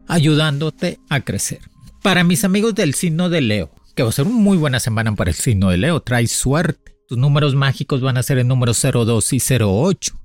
ayudándote 0.07 0.99
a 1.09 1.21
crecer. 1.21 1.59
Para 2.01 2.23
mis 2.23 2.43
amigos 2.43 2.75
del 2.75 2.93
signo 2.93 3.29
de 3.29 3.41
Leo, 3.41 3.71
que 3.95 4.03
va 4.03 4.09
a 4.09 4.13
ser 4.13 4.25
una 4.25 4.35
muy 4.35 4.57
buena 4.57 4.79
semana 4.79 5.15
para 5.15 5.31
el 5.31 5.35
signo 5.35 5.69
de 5.69 5.77
Leo, 5.77 6.01
trae 6.01 6.27
suerte. 6.27 6.97
Tus 7.07 7.17
números 7.17 7.55
mágicos 7.55 8.01
van 8.01 8.17
a 8.17 8.23
ser 8.23 8.37
el 8.37 8.47
número 8.47 8.73
02 8.73 9.33
y 9.33 9.41
08. 9.59 10.19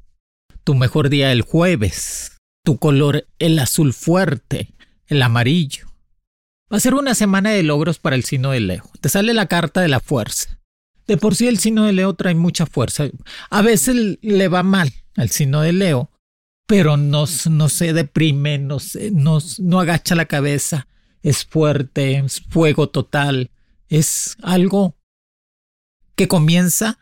Tu 0.64 0.74
mejor 0.74 1.08
día 1.08 1.32
el 1.32 1.42
jueves. 1.42 2.38
Tu 2.64 2.78
color 2.78 3.26
el 3.38 3.58
azul 3.58 3.92
fuerte, 3.94 4.74
el 5.06 5.22
amarillo. 5.22 5.86
Va 6.70 6.76
a 6.76 6.80
ser 6.80 6.94
una 6.94 7.14
semana 7.14 7.50
de 7.50 7.62
logros 7.62 7.98
para 7.98 8.14
el 8.14 8.24
signo 8.24 8.50
de 8.50 8.60
Leo. 8.60 8.84
Te 9.00 9.08
sale 9.08 9.32
la 9.32 9.46
carta 9.46 9.80
de 9.80 9.88
la 9.88 10.00
fuerza. 10.00 10.57
De 11.08 11.16
por 11.16 11.34
sí 11.34 11.48
el 11.48 11.58
signo 11.58 11.84
de 11.84 11.94
Leo 11.94 12.14
trae 12.14 12.34
mucha 12.34 12.66
fuerza. 12.66 13.04
A 13.48 13.62
veces 13.62 14.18
le 14.20 14.48
va 14.48 14.62
mal 14.62 14.92
al 15.16 15.30
signo 15.30 15.62
de 15.62 15.72
Leo, 15.72 16.10
pero 16.66 16.98
no, 16.98 17.24
no 17.50 17.68
se 17.70 17.94
deprime, 17.94 18.58
no, 18.58 18.76
no, 19.12 19.38
no 19.58 19.80
agacha 19.80 20.14
la 20.14 20.26
cabeza. 20.26 20.86
Es 21.22 21.46
fuerte, 21.46 22.18
es 22.18 22.42
fuego 22.42 22.90
total. 22.90 23.50
Es 23.88 24.36
algo 24.42 24.96
que 26.14 26.28
comienza 26.28 26.98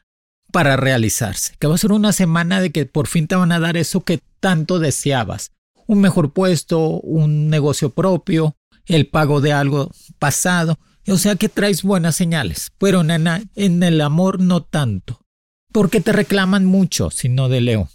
para 0.52 0.76
realizarse, 0.76 1.54
que 1.58 1.66
va 1.66 1.74
a 1.74 1.78
ser 1.78 1.90
una 1.90 2.12
semana 2.12 2.60
de 2.60 2.70
que 2.70 2.86
por 2.86 3.08
fin 3.08 3.26
te 3.26 3.34
van 3.34 3.50
a 3.50 3.58
dar 3.58 3.76
eso 3.76 4.04
que 4.04 4.20
tanto 4.38 4.78
deseabas. 4.78 5.50
Un 5.86 6.00
mejor 6.00 6.32
puesto, 6.32 7.00
un 7.00 7.48
negocio 7.50 7.90
propio, 7.90 8.56
el 8.86 9.08
pago 9.08 9.40
de 9.40 9.52
algo 9.52 9.90
pasado. 10.20 10.78
O 11.08 11.18
sea 11.18 11.36
que 11.36 11.48
traes 11.48 11.82
buenas 11.82 12.16
señales, 12.16 12.72
pero 12.78 13.02
en, 13.02 13.10
en 13.54 13.82
el 13.82 14.00
amor 14.00 14.40
no 14.40 14.62
tanto. 14.62 15.20
Porque 15.72 16.00
te 16.00 16.12
reclaman 16.12 16.64
mucho, 16.64 17.10
sino 17.10 17.48
de 17.48 17.60
Leo. 17.60 17.88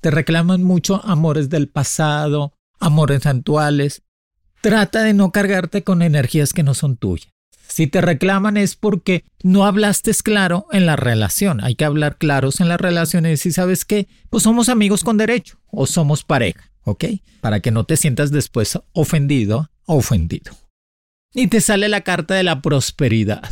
Te 0.00 0.10
reclaman 0.10 0.62
mucho 0.62 1.04
amores 1.04 1.50
del 1.50 1.68
pasado, 1.68 2.54
amores 2.80 3.26
actuales. 3.26 4.02
Trata 4.60 5.02
de 5.02 5.14
no 5.14 5.30
cargarte 5.30 5.82
con 5.82 6.00
energías 6.00 6.52
que 6.52 6.62
no 6.62 6.74
son 6.74 6.96
tuyas. 6.96 7.34
Si 7.68 7.86
te 7.86 8.00
reclaman 8.00 8.56
es 8.56 8.76
porque 8.76 9.24
no 9.42 9.66
hablaste 9.66 10.12
claro 10.22 10.66
en 10.70 10.86
la 10.86 10.96
relación. 10.96 11.62
Hay 11.62 11.74
que 11.74 11.84
hablar 11.84 12.16
claros 12.18 12.60
en 12.60 12.68
las 12.68 12.80
relaciones 12.80 13.44
y 13.46 13.52
sabes 13.52 13.84
que, 13.84 14.06
pues 14.30 14.42
somos 14.42 14.68
amigos 14.68 15.02
con 15.02 15.16
derecho 15.16 15.58
o 15.70 15.86
somos 15.86 16.24
pareja, 16.24 16.70
¿ok? 16.84 17.04
Para 17.40 17.60
que 17.60 17.70
no 17.70 17.84
te 17.84 17.96
sientas 17.96 18.30
después 18.30 18.78
ofendido 18.92 19.70
o 19.86 19.96
ofendido. 19.96 20.52
Y 21.34 21.48
te 21.48 21.60
sale 21.60 21.88
la 21.88 22.02
carta 22.02 22.34
de 22.34 22.44
la 22.44 22.62
prosperidad. 22.62 23.50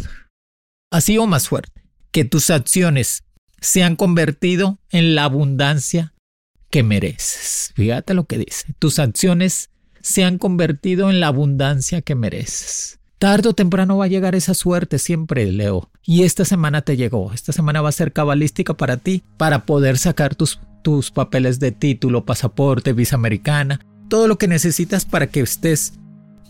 Así 0.91 1.19
o 1.19 1.27
más 1.27 1.49
fuerte, 1.49 1.83
que 2.13 2.25
tus 2.25 2.51
acciones 2.51 3.25
se 3.61 3.83
han 3.83 3.97
convertido 3.97 4.79
en 4.91 5.15
la 5.15 5.25
abundancia 5.25 6.15
que 6.71 6.83
mereces. 6.83 7.73
Fíjate 7.75 8.15
lo 8.15 8.25
que 8.25 8.39
dice. 8.39 8.75
Tus 8.79 8.99
acciones 8.99 9.71
se 10.01 10.25
han 10.25 10.39
convertido 10.39 11.11
en 11.11 11.21
la 11.21 11.29
abundancia 11.29 12.03
que 12.03 12.15
mereces. 12.15 13.01
Tardo 13.19 13.51
o 13.51 13.55
temprano 13.55 13.99
va 13.99 14.07
a 14.07 14.09
llegar 14.09 14.35
esa 14.35 14.55
suerte 14.55 14.99
siempre, 14.99 15.51
Leo. 15.51 15.91
Y 16.05 16.25
esta 16.25 16.45
semana 16.45 16.83
te 16.83 16.97
llegó. 16.97 17.33
Esta 17.33 17.53
semana 17.53 17.81
va 17.81 17.89
a 17.89 17.93
ser 17.93 18.13
cabalística 18.13 18.75
para 18.75 18.97
ti, 18.97 19.23
para 19.37 19.65
poder 19.65 19.99
sacar 19.99 20.35
tus, 20.35 20.61
tus 20.83 21.11
papeles 21.11 21.61
de 21.61 21.73
título, 21.73 22.25
pasaporte, 22.25 22.93
visa 22.93 23.17
americana, 23.17 23.81
todo 24.09 24.27
lo 24.27 24.39
que 24.39 24.49
necesitas 24.49 25.05
para 25.05 25.29
que 25.29 25.41
estés 25.41 25.95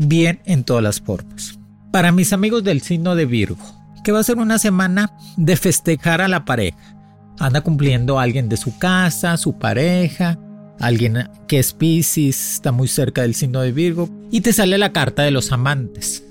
bien 0.09 0.40
en 0.44 0.64
todas 0.64 0.82
las 0.82 1.00
formas. 1.00 1.59
Para 1.90 2.12
mis 2.12 2.32
amigos 2.32 2.64
del 2.64 2.82
signo 2.82 3.14
de 3.14 3.26
Virgo, 3.26 3.59
que 4.02 4.12
va 4.12 4.21
a 4.21 4.25
ser 4.25 4.38
una 4.38 4.59
semana 4.59 5.12
de 5.37 5.56
festejar 5.56 6.21
a 6.21 6.28
la 6.28 6.44
pareja. 6.44 6.97
Anda 7.38 7.61
cumpliendo 7.62 8.18
a 8.18 8.23
alguien 8.23 8.49
de 8.49 8.56
su 8.56 8.78
casa, 8.78 9.37
su 9.37 9.59
pareja, 9.59 10.38
alguien 10.80 11.28
que 11.47 11.59
es 11.59 11.73
Pisces, 11.73 12.54
está 12.54 12.73
muy 12.73 12.88
cerca 12.88 13.23
del 13.23 13.35
signo 13.35 13.61
de 13.61 13.73
Virgo, 13.73 14.09
y 14.30 14.40
te 14.40 14.52
sale 14.52 14.78
la 14.78 14.92
carta 14.92 15.23
de 15.23 15.30
los 15.30 15.52
amantes. 15.52 16.25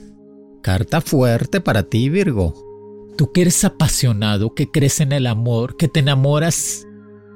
Carta 0.62 1.02
fuerte 1.02 1.62
para 1.62 1.84
ti, 1.84 2.10
Virgo. 2.10 2.54
Tú 3.18 3.32
que 3.32 3.42
eres 3.42 3.64
apasionado, 3.64 4.54
que 4.54 4.70
crees 4.70 5.00
en 5.00 5.12
el 5.12 5.28
amor, 5.28 5.78
que 5.78 5.88
te 5.88 6.00
enamoras 6.02 6.86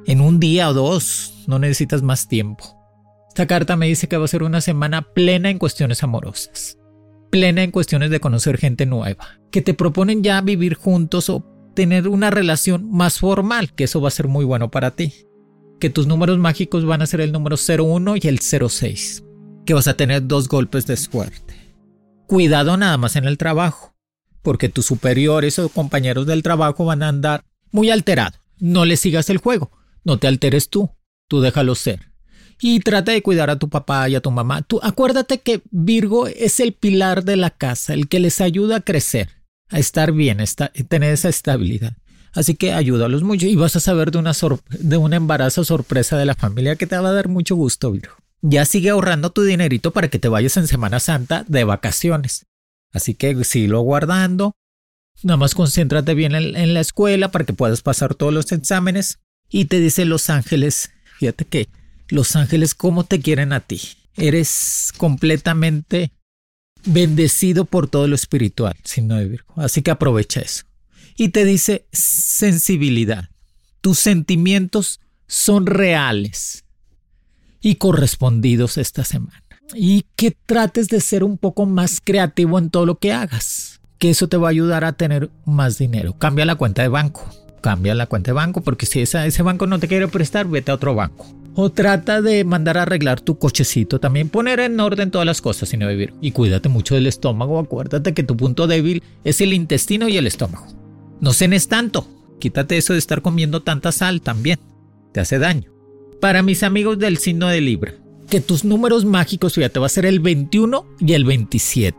en 0.06 0.22
un 0.22 0.39
día 0.39 0.70
o 0.70 0.74
dos, 0.74 1.44
no 1.48 1.60
necesitas 1.60 2.01
más 2.01 2.27
tiempo. 2.27 2.75
Esta 3.36 3.48
carta 3.48 3.75
me 3.75 3.88
dice 3.88 4.08
que 4.08 4.15
va 4.15 4.24
a 4.24 4.30
ser 4.30 4.44
una 4.44 4.62
semana 4.62 5.01
plena 5.13 5.50
en 5.50 5.60
cuestiones 5.60 6.01
amorosas, 6.04 6.77
plena 7.30 7.63
en 7.63 7.72
cuestiones 7.72 8.10
de 8.10 8.22
conocer 8.22 8.58
gente 8.58 8.86
nueva, 8.86 9.42
que 9.51 9.62
te 9.62 9.74
proponen 9.74 10.24
ya 10.24 10.39
vivir 10.39 10.75
juntos 10.75 11.30
o 11.30 11.44
tener 11.74 12.08
una 12.08 12.30
relación 12.30 12.89
más 12.89 13.20
formal, 13.20 13.74
que 13.74 13.84
eso 13.84 14.00
va 14.00 14.08
a 14.08 14.12
ser 14.12 14.30
muy 14.30 14.46
bueno 14.46 14.72
para 14.72 14.92
ti. 14.92 15.12
Que 15.82 15.89
tus 15.89 16.08
números 16.08 16.38
mágicos 16.38 16.86
van 16.86 17.01
a 17.01 17.08
ser 17.08 17.20
el 17.20 17.34
número 17.34 17.58
01 17.58 18.15
y 18.15 18.27
el 18.30 18.39
06, 18.39 19.25
que 19.65 19.74
vas 19.74 19.89
a 19.89 19.98
tener 19.98 20.25
dos 20.25 20.48
golpes 20.48 20.88
de 20.88 20.96
suerte. 20.96 21.75
Cuidado 22.27 22.77
nada 22.77 22.98
más 22.98 23.18
en 23.18 23.25
el 23.25 23.38
trabajo, 23.38 23.98
porque 24.44 24.70
tus 24.70 24.86
superiores 24.86 25.60
o 25.60 25.68
compañeros 25.68 26.25
del 26.25 26.42
trabajo 26.42 26.86
van 26.86 27.04
a 27.04 27.10
andar 27.10 27.44
muy 27.70 27.89
alterados. 27.89 28.39
No 28.60 28.86
le 28.86 28.96
sigas 28.96 29.30
el 29.30 29.39
juego, 29.39 29.72
no 30.06 30.20
te 30.20 30.27
alteres 30.27 30.70
tú, 30.70 30.89
tú 31.27 31.42
déjalo 31.42 31.75
ser. 31.75 32.15
Y 32.60 32.80
trata 32.80 33.12
de 33.12 33.22
cuidar 33.22 33.50
a 33.50 33.60
tu 33.60 33.70
papá 33.70 34.08
y 34.10 34.16
a 34.16 34.22
tu 34.22 34.32
mamá. 34.32 34.62
Tú 34.62 34.80
acuérdate 34.82 35.40
que 35.40 35.62
Virgo 35.72 36.28
es 36.28 36.60
el 36.60 36.74
pilar 36.74 37.24
de 37.24 37.36
la 37.36 37.50
casa, 37.50 37.94
el 37.94 38.08
que 38.08 38.20
les 38.20 38.42
ayuda 38.42 38.78
a 38.78 38.82
crecer, 38.82 39.30
a 39.70 39.80
estar 39.80 40.12
bien, 40.12 40.40
a 40.42 40.46
tener 40.88 41.14
esa 41.14 41.30
estabilidad. 41.30 41.98
Así 42.34 42.56
que 42.56 42.74
ayúdalos 42.74 43.24
mucho 43.24 43.46
y 43.48 43.56
vas 43.56 43.76
a 43.76 43.80
saber 43.80 44.12
de, 44.12 44.18
una 44.18 44.34
de 44.80 44.98
un 44.98 45.14
embarazo 45.14 45.64
sorpresa 45.64 46.18
de 46.18 46.26
la 46.26 46.36
familia 46.36 46.76
que 46.76 46.88
te 46.88 46.98
va 46.98 47.10
a 47.10 47.14
dar 47.14 47.30
mucho 47.30 47.56
gusto, 47.56 47.92
Virgo 47.92 48.16
ya 48.50 48.66
sigue 48.66 48.90
ahorrando 48.90 49.32
tu 49.32 49.44
dinerito 49.44 49.92
para 49.92 50.08
que 50.08 50.20
te 50.20 50.28
vayas 50.28 50.56
en 50.58 50.68
Semana 50.68 51.00
Santa 51.00 51.46
de 51.48 51.64
vacaciones. 51.64 52.46
Así 52.94 53.16
que 53.16 53.44
sigo 53.44 53.80
guardando. 53.82 54.54
Nada 55.24 55.38
más 55.38 55.56
concéntrate 55.56 56.14
bien 56.14 56.36
en, 56.36 56.74
la 56.74 56.80
escuela 56.80 57.32
para 57.32 57.46
que 57.46 57.54
puedas 57.54 57.82
pasar 57.82 58.14
todos 58.16 58.34
los 58.34 58.52
exámenes. 58.52 59.20
Y 59.50 59.66
te 59.66 59.80
dice 59.80 60.06
Los 60.06 60.30
Ángeles, 60.30 60.92
fíjate 61.18 61.46
que 61.46 61.70
Los 62.10 62.36
Ángeles, 62.36 62.76
¿cómo 62.76 63.04
te 63.04 63.20
quieren 63.20 63.54
a 63.54 63.60
ti? 63.60 63.82
Eres 64.16 64.94
completamente 64.98 66.12
bendecido 66.86 67.66
por 67.66 67.88
todo 67.88 68.08
lo 68.08 68.16
espiritual, 68.16 68.76
signo 68.84 69.16
de 69.16 69.28
Virgo. 69.28 69.54
Así 69.56 69.82
que 69.82 69.92
aprovecha 69.92 70.42
eso. 70.42 70.66
Y 71.18 71.30
te 71.30 71.46
dice 71.46 71.88
sensibilidad. 71.92 73.30
Tus 73.82 74.00
sentimientos 74.00 75.00
son 75.28 75.66
reales 75.66 76.66
y 77.62 77.76
correspondidos 77.76 78.78
esta 78.78 79.04
semana. 79.04 79.44
Y 79.74 80.06
que 80.16 80.32
trates 80.32 80.90
de 80.90 81.02
ser 81.02 81.24
un 81.24 81.38
poco 81.38 81.66
más 81.66 82.00
creativo 82.04 82.60
en 82.60 82.70
todo 82.70 82.86
lo 82.86 83.00
que 83.00 83.14
hagas, 83.14 83.82
que 83.98 84.12
eso 84.12 84.30
te 84.30 84.38
va 84.38 84.50
a 84.50 84.52
ayudar 84.52 84.84
a 84.84 84.94
tener 84.94 85.32
más 85.46 85.80
dinero. 85.80 86.18
Cambia 86.20 86.46
la 86.46 86.56
cuenta 86.56 86.84
de 86.84 86.88
banco, 86.88 87.28
cambia 87.62 87.96
la 87.96 88.06
cuenta 88.06 88.30
de 88.30 88.34
banco, 88.34 88.62
porque 88.62 88.86
si 88.86 89.02
ese 89.02 89.42
banco 89.42 89.66
no 89.66 89.80
te 89.80 89.88
quiere 89.88 90.08
prestar, 90.08 90.48
vete 90.48 90.70
a 90.70 90.76
otro 90.76 90.94
banco. 90.94 91.26
O 91.58 91.70
trata 91.70 92.22
de 92.22 92.44
mandar 92.44 92.78
a 92.78 92.82
arreglar 92.82 93.22
tu 93.22 93.40
cochecito. 93.40 94.00
También 94.00 94.28
poner 94.28 94.60
en 94.60 94.78
orden 94.80 95.10
todas 95.10 95.26
las 95.26 95.42
cosas 95.42 95.70
sin 95.70 95.80
vivir. 95.80 96.14
Y 96.20 96.32
cuídate 96.32 96.68
mucho 96.68 96.96
del 96.96 97.08
estómago. 97.08 97.60
Acuérdate 97.60 98.14
que 98.14 98.24
tu 98.24 98.36
punto 98.36 98.68
débil 98.68 99.02
es 99.24 99.40
el 99.40 99.54
intestino 99.54 100.10
y 100.10 100.18
el 100.18 100.28
estómago. 100.28 100.68
No 101.22 101.32
cenes 101.32 101.70
tanto. 101.70 102.08
Quítate 102.40 102.76
eso 102.76 102.92
de 102.92 103.00
estar 103.00 103.22
comiendo 103.22 103.62
tanta 103.62 103.94
sal 103.94 104.22
también. 104.22 104.60
Te 105.14 105.22
hace 105.22 105.40
daño. 105.40 105.72
Para 106.20 106.42
mis 106.42 106.62
amigos 106.62 107.00
del 107.00 107.18
signo 107.18 107.48
de 107.48 107.62
Libra, 107.62 107.94
que 108.30 108.42
tus 108.42 108.66
números 108.66 109.06
mágicos, 109.06 109.54
fíjate, 109.54 109.80
va 109.80 109.86
a 109.86 109.90
ser 109.90 110.06
el 110.06 110.20
21 110.20 110.86
y 111.00 111.14
el 111.14 111.24
27. 111.24 111.98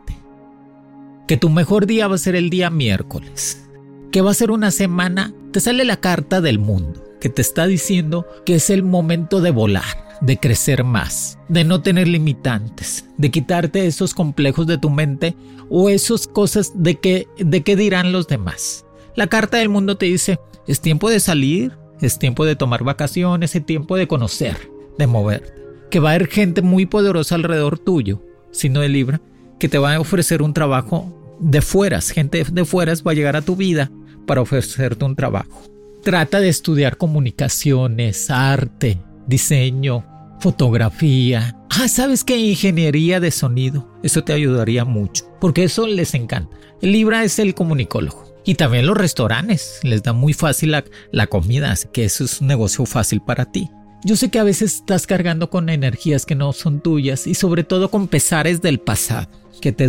Que 1.27 1.39
tu 1.39 1.49
mejor 1.49 1.87
día 1.87 2.09
va 2.09 2.17
a 2.17 2.19
ser 2.19 2.37
el 2.37 2.51
día 2.51 2.69
miércoles. 2.69 3.67
Que 4.13 4.21
va 4.21 4.33
a 4.33 4.35
ser 4.35 4.51
una 4.51 4.71
semana, 4.71 5.33
te 5.53 5.61
sale 5.61 5.85
la 5.87 5.97
carta 5.97 6.43
del 6.43 6.59
mundo 6.59 7.06
que 7.21 7.29
te 7.29 7.43
está 7.43 7.67
diciendo 7.67 8.27
que 8.45 8.57
es 8.57 8.71
el 8.71 8.83
momento 8.83 9.41
de 9.41 9.51
volar, 9.51 10.19
de 10.21 10.39
crecer 10.39 10.85
más, 10.85 11.39
de 11.49 11.65
no 11.65 11.83
tener 11.83 12.09
limitantes, 12.09 13.07
de 13.17 13.31
quitarte 13.31 13.87
esos 13.87 14.15
complejos 14.15 14.67
de 14.67 14.79
tu 14.79 14.91
mente 14.91 15.35
o 15.69 15.89
esas 15.89 16.27
cosas 16.27 16.73
de 16.75 16.97
que, 16.97 17.27
de 17.39 17.63
qué 17.63 17.77
dirán 17.77 18.13
los 18.13 18.27
demás. 18.29 18.85
La 19.15 19.27
carta 19.27 19.59
del 19.59 19.69
mundo 19.69 19.97
te 19.97 20.07
dice, 20.07 20.39
es 20.67 20.81
tiempo 20.81 21.09
de 21.11 21.21
salir, 21.21 21.77
es 22.01 22.19
tiempo 22.19 22.45
de 22.45 22.57
tomar 22.57 22.85
vacaciones, 22.85 23.55
es 23.55 23.65
tiempo 23.65 23.97
de 23.97 24.09
conocer, 24.09 24.71
de 24.99 25.07
moverte. 25.07 25.55
Que 25.91 26.01
va 26.01 26.11
a 26.11 26.15
haber 26.15 26.29
gente 26.29 26.63
muy 26.63 26.87
poderosa 26.87 27.35
alrededor 27.35 27.79
tuyo, 27.79 28.23
sino 28.51 28.81
de 28.81 28.89
Libra, 28.89 29.21
que 29.59 29.69
te 29.69 29.79
va 29.79 29.95
a 29.95 30.01
ofrecer 30.01 30.43
un 30.43 30.53
trabajo 30.53 31.37
de 31.41 31.63
fueras. 31.63 32.11
Gente 32.11 32.45
de 32.45 32.65
fueras 32.65 33.03
va 33.03 33.13
a 33.13 33.15
llegar 33.15 33.37
a 33.37 33.43
tu 33.43 33.57
vida 33.57 33.91
para 34.27 34.41
ofrecerte 34.41 35.05
un 35.05 35.17
trabajo. 35.17 35.63
Trata 36.07 36.39
de 36.39 36.49
estudiar 36.49 36.99
comunicaciones, 36.99 38.31
arte, 38.31 39.03
diseño, 39.27 40.07
fotografía. 40.39 41.59
Ah, 41.69 41.89
¿sabes 41.89 42.23
qué? 42.23 42.37
Ingeniería 42.37 43.19
de 43.19 43.33
sonido. 43.33 43.93
Eso 44.05 44.23
te 44.23 44.33
ayudaría 44.33 44.85
mucho, 44.85 45.29
porque 45.41 45.65
eso 45.65 45.85
les 45.89 46.15
encanta. 46.15 46.57
Libra 46.81 47.25
es 47.25 47.41
el 47.41 47.55
comunicólogo. 47.55 48.37
Y 48.45 48.55
también 48.55 48.87
los 48.87 48.97
restaurantes. 48.97 49.81
Les 49.83 50.05
da 50.05 50.13
muy 50.13 50.33
fácil 50.33 50.71
la, 50.71 50.85
la 51.11 51.27
comida, 51.27 51.73
así 51.73 51.89
que 51.93 52.05
eso 52.05 52.23
es 52.23 52.41
un 52.41 52.47
negocio 52.47 52.87
fácil 52.87 53.21
para 53.21 53.51
ti. 53.51 53.69
Yo 54.05 54.15
sé 54.15 54.31
que 54.31 54.39
a 54.39 54.45
veces 54.45 54.77
estás 54.77 55.09
cargando 55.09 55.51
con 55.51 55.69
energías 55.69 56.25
que 56.25 56.37
no 56.37 56.53
son 56.53 56.83
tuyas 56.83 57.27
y 57.27 57.35
sobre 57.35 57.65
todo 57.65 57.91
con 57.91 58.07
pesares 58.07 58.63
del 58.63 58.79
pasado, 58.79 59.27
que 59.61 59.73
te 59.73 59.89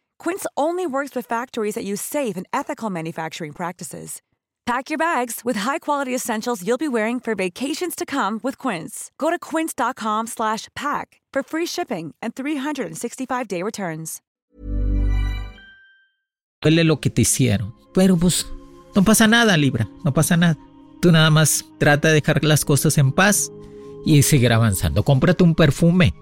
Quince 0.21 0.45
only 0.55 0.85
works 0.85 1.15
with 1.15 1.25
factories 1.25 1.73
that 1.73 1.83
use 1.83 1.99
safe 1.99 2.37
and 2.37 2.45
ethical 2.53 2.91
manufacturing 2.91 3.53
practices. 3.53 4.21
Pack 4.67 4.91
your 4.91 4.99
bags 4.99 5.41
with 5.43 5.57
high-quality 5.61 6.13
essentials 6.13 6.61
you'll 6.61 6.77
be 6.77 6.87
wearing 6.87 7.19
for 7.19 7.33
vacations 7.33 7.95
to 7.95 8.05
come 8.05 8.39
with 8.43 8.55
Quince. 8.59 9.09
Go 9.17 9.31
to 9.31 9.39
quince.com/pack 9.39 11.21
for 11.33 11.41
free 11.43 11.65
shipping 11.65 12.13
and 12.21 12.35
365-day 12.35 13.63
returns. 13.63 14.21
Duele 16.61 16.83
lo 16.83 16.99
que 16.99 17.09
te 17.09 17.23
hicieron, 17.23 17.73
pero 17.91 18.15
pues 18.15 18.45
no 18.95 19.03
pasa 19.03 19.25
nada, 19.25 19.57
Libra, 19.57 19.87
no 20.05 20.13
pasa 20.13 20.37
nada. 20.37 20.55
Tú 21.01 21.11
nada 21.11 21.31
más 21.31 21.65
trata 21.79 22.09
de 22.09 22.21
dejar 22.21 22.43
las 22.43 22.63
cosas 22.63 22.99
en 22.99 23.11
paz 23.11 23.51
y 24.05 24.21
seguir 24.21 24.53
avanzando. 24.53 25.01
Cómprate 25.01 25.43
un 25.43 25.55
perfume 25.55 26.13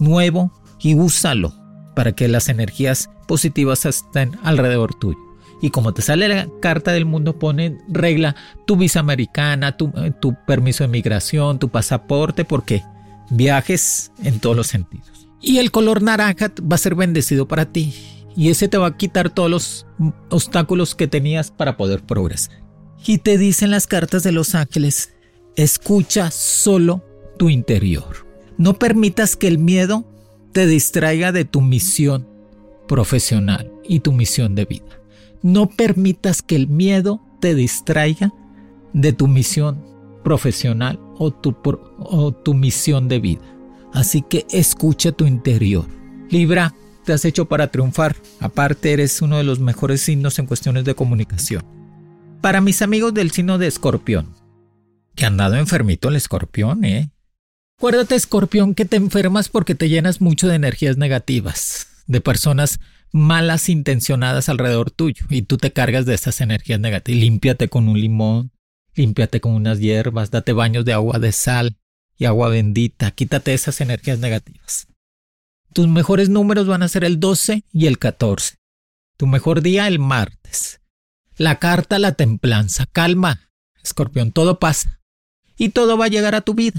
nuevo 0.00 0.50
y 0.80 0.96
úsalo 0.96 1.59
para 1.94 2.12
que 2.12 2.28
las 2.28 2.48
energías 2.48 3.10
positivas 3.26 3.86
estén 3.86 4.38
alrededor 4.42 4.94
tuyo. 4.94 5.18
Y 5.62 5.70
como 5.70 5.92
te 5.92 6.02
sale 6.02 6.28
la 6.28 6.48
carta 6.60 6.92
del 6.92 7.04
mundo, 7.04 7.38
pone 7.38 7.78
regla 7.88 8.34
tu 8.66 8.76
visa 8.76 9.00
americana, 9.00 9.76
tu, 9.76 9.92
eh, 9.96 10.12
tu 10.18 10.34
permiso 10.46 10.84
de 10.84 10.88
migración, 10.88 11.58
tu 11.58 11.68
pasaporte, 11.68 12.44
porque 12.44 12.82
viajes 13.30 14.10
en 14.22 14.40
todos 14.40 14.56
los 14.56 14.68
sentidos. 14.68 15.28
Y 15.42 15.58
el 15.58 15.70
color 15.70 16.02
naranja 16.02 16.52
va 16.60 16.76
a 16.76 16.78
ser 16.78 16.94
bendecido 16.94 17.46
para 17.46 17.66
ti. 17.66 17.94
Y 18.36 18.50
ese 18.50 18.68
te 18.68 18.78
va 18.78 18.88
a 18.88 18.96
quitar 18.96 19.30
todos 19.30 19.50
los 19.50 19.86
obstáculos 20.30 20.94
que 20.94 21.08
tenías 21.08 21.50
para 21.50 21.76
poder 21.76 22.02
progresar. 22.02 22.62
Y 23.04 23.18
te 23.18 23.38
dicen 23.38 23.70
las 23.70 23.86
cartas 23.86 24.22
de 24.22 24.32
los 24.32 24.54
ángeles, 24.54 25.14
escucha 25.56 26.30
solo 26.30 27.04
tu 27.38 27.48
interior. 27.48 28.26
No 28.58 28.74
permitas 28.74 29.36
que 29.36 29.48
el 29.48 29.58
miedo 29.58 30.04
te 30.52 30.66
distraiga 30.66 31.32
de 31.32 31.44
tu 31.44 31.60
misión 31.60 32.28
profesional 32.88 33.72
y 33.84 34.00
tu 34.00 34.12
misión 34.12 34.54
de 34.54 34.64
vida. 34.64 35.00
No 35.42 35.68
permitas 35.68 36.42
que 36.42 36.56
el 36.56 36.68
miedo 36.68 37.20
te 37.40 37.54
distraiga 37.54 38.32
de 38.92 39.12
tu 39.12 39.28
misión 39.28 39.84
profesional 40.22 40.98
o 41.18 41.30
tu, 41.32 42.54
misión 42.54 43.08
de 43.08 43.20
vida. 43.20 43.42
Así 43.92 44.22
que 44.22 44.46
escucha 44.50 45.12
tu 45.12 45.26
interior. 45.26 45.86
Libra, 46.30 46.74
te 47.04 47.12
has 47.12 47.24
hecho 47.24 47.46
para 47.46 47.68
triunfar. 47.68 48.16
Aparte, 48.40 48.92
eres 48.92 49.22
uno 49.22 49.38
de 49.38 49.44
los 49.44 49.60
mejores 49.60 50.00
signos 50.00 50.38
en 50.38 50.46
cuestiones 50.46 50.84
de 50.84 50.94
comunicación. 50.94 51.64
Para 52.40 52.60
mis 52.60 52.82
amigos 52.82 53.14
del 53.14 53.30
signo 53.30 53.58
de 53.58 53.66
escorpión, 53.66 54.34
que 55.14 55.26
han 55.26 55.36
dado 55.36 55.56
enfermito 55.56 56.08
el 56.08 56.16
escorpión, 56.16 56.84
¿eh? 56.84 57.10
Acuérdate, 57.80 58.14
escorpión, 58.14 58.74
que 58.74 58.84
te 58.84 58.96
enfermas 58.96 59.48
porque 59.48 59.74
te 59.74 59.88
llenas 59.88 60.20
mucho 60.20 60.46
de 60.46 60.54
energías 60.54 60.98
negativas, 60.98 61.86
de 62.06 62.20
personas 62.20 62.78
malas 63.10 63.70
intencionadas 63.70 64.50
alrededor 64.50 64.90
tuyo 64.90 65.24
y 65.30 65.40
tú 65.40 65.56
te 65.56 65.72
cargas 65.72 66.04
de 66.04 66.12
esas 66.12 66.42
energías 66.42 66.78
negativas. 66.78 67.22
Límpiate 67.22 67.70
con 67.70 67.88
un 67.88 67.98
limón, 67.98 68.52
límpiate 68.94 69.40
con 69.40 69.52
unas 69.52 69.78
hierbas, 69.80 70.30
date 70.30 70.52
baños 70.52 70.84
de 70.84 70.92
agua 70.92 71.18
de 71.18 71.32
sal 71.32 71.78
y 72.18 72.26
agua 72.26 72.50
bendita, 72.50 73.12
quítate 73.12 73.54
esas 73.54 73.80
energías 73.80 74.18
negativas. 74.18 74.86
Tus 75.72 75.88
mejores 75.88 76.28
números 76.28 76.66
van 76.66 76.82
a 76.82 76.88
ser 76.88 77.02
el 77.02 77.18
12 77.18 77.64
y 77.72 77.86
el 77.86 77.98
14. 77.98 78.56
Tu 79.16 79.26
mejor 79.26 79.62
día 79.62 79.88
el 79.88 79.98
martes. 79.98 80.82
La 81.38 81.58
carta 81.58 81.98
la 81.98 82.12
templanza, 82.12 82.84
calma, 82.84 83.48
escorpión, 83.82 84.32
todo 84.32 84.58
pasa 84.58 85.00
y 85.56 85.70
todo 85.70 85.96
va 85.96 86.04
a 86.04 86.08
llegar 86.08 86.34
a 86.34 86.42
tu 86.42 86.52
vida. 86.52 86.78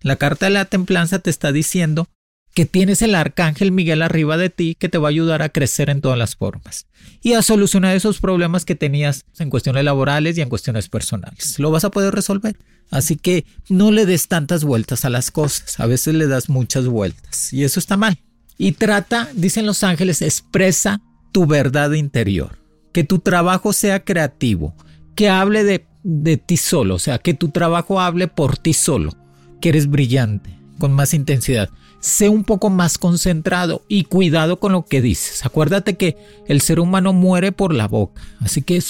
La 0.00 0.16
carta 0.16 0.46
de 0.46 0.50
la 0.50 0.64
templanza 0.66 1.18
te 1.18 1.30
está 1.30 1.52
diciendo 1.52 2.08
que 2.56 2.64
tienes 2.64 3.02
el 3.02 3.14
arcángel 3.14 3.70
Miguel 3.70 4.00
arriba 4.00 4.38
de 4.38 4.48
ti 4.48 4.76
que 4.78 4.88
te 4.88 4.96
va 4.96 5.08
a 5.08 5.10
ayudar 5.10 5.42
a 5.42 5.50
crecer 5.50 5.90
en 5.90 6.00
todas 6.00 6.16
las 6.16 6.36
formas 6.36 6.86
y 7.22 7.34
a 7.34 7.42
solucionar 7.42 7.94
esos 7.94 8.18
problemas 8.18 8.64
que 8.64 8.74
tenías 8.74 9.26
en 9.38 9.50
cuestiones 9.50 9.84
laborales 9.84 10.38
y 10.38 10.40
en 10.40 10.48
cuestiones 10.48 10.88
personales. 10.88 11.58
Lo 11.58 11.70
vas 11.70 11.84
a 11.84 11.90
poder 11.90 12.14
resolver. 12.14 12.56
Así 12.90 13.16
que 13.16 13.44
no 13.68 13.90
le 13.90 14.06
des 14.06 14.28
tantas 14.28 14.64
vueltas 14.64 15.04
a 15.04 15.10
las 15.10 15.30
cosas. 15.30 15.78
A 15.80 15.86
veces 15.86 16.14
le 16.14 16.28
das 16.28 16.48
muchas 16.48 16.86
vueltas 16.86 17.52
y 17.52 17.62
eso 17.62 17.78
está 17.78 17.98
mal. 17.98 18.18
Y 18.56 18.72
trata, 18.72 19.28
dicen 19.34 19.66
los 19.66 19.84
ángeles, 19.84 20.22
expresa 20.22 21.02
tu 21.32 21.46
verdad 21.46 21.92
interior. 21.92 22.58
Que 22.92 23.04
tu 23.04 23.18
trabajo 23.18 23.74
sea 23.74 24.02
creativo, 24.02 24.74
que 25.14 25.28
hable 25.28 25.62
de, 25.62 25.86
de 26.04 26.38
ti 26.38 26.56
solo, 26.56 26.94
o 26.94 26.98
sea, 26.98 27.18
que 27.18 27.34
tu 27.34 27.50
trabajo 27.50 28.00
hable 28.00 28.28
por 28.28 28.56
ti 28.56 28.72
solo 28.72 29.25
que 29.60 29.70
eres 29.70 29.88
brillante, 29.88 30.58
con 30.78 30.92
más 30.92 31.14
intensidad. 31.14 31.70
Sé 32.00 32.28
un 32.28 32.44
poco 32.44 32.70
más 32.70 32.98
concentrado 32.98 33.82
y 33.88 34.04
cuidado 34.04 34.60
con 34.60 34.72
lo 34.72 34.84
que 34.84 35.00
dices. 35.02 35.44
Acuérdate 35.44 35.96
que 35.96 36.16
el 36.46 36.60
ser 36.60 36.78
humano 36.78 37.12
muere 37.12 37.52
por 37.52 37.74
la 37.74 37.88
boca, 37.88 38.22
así 38.40 38.62
que 38.62 38.80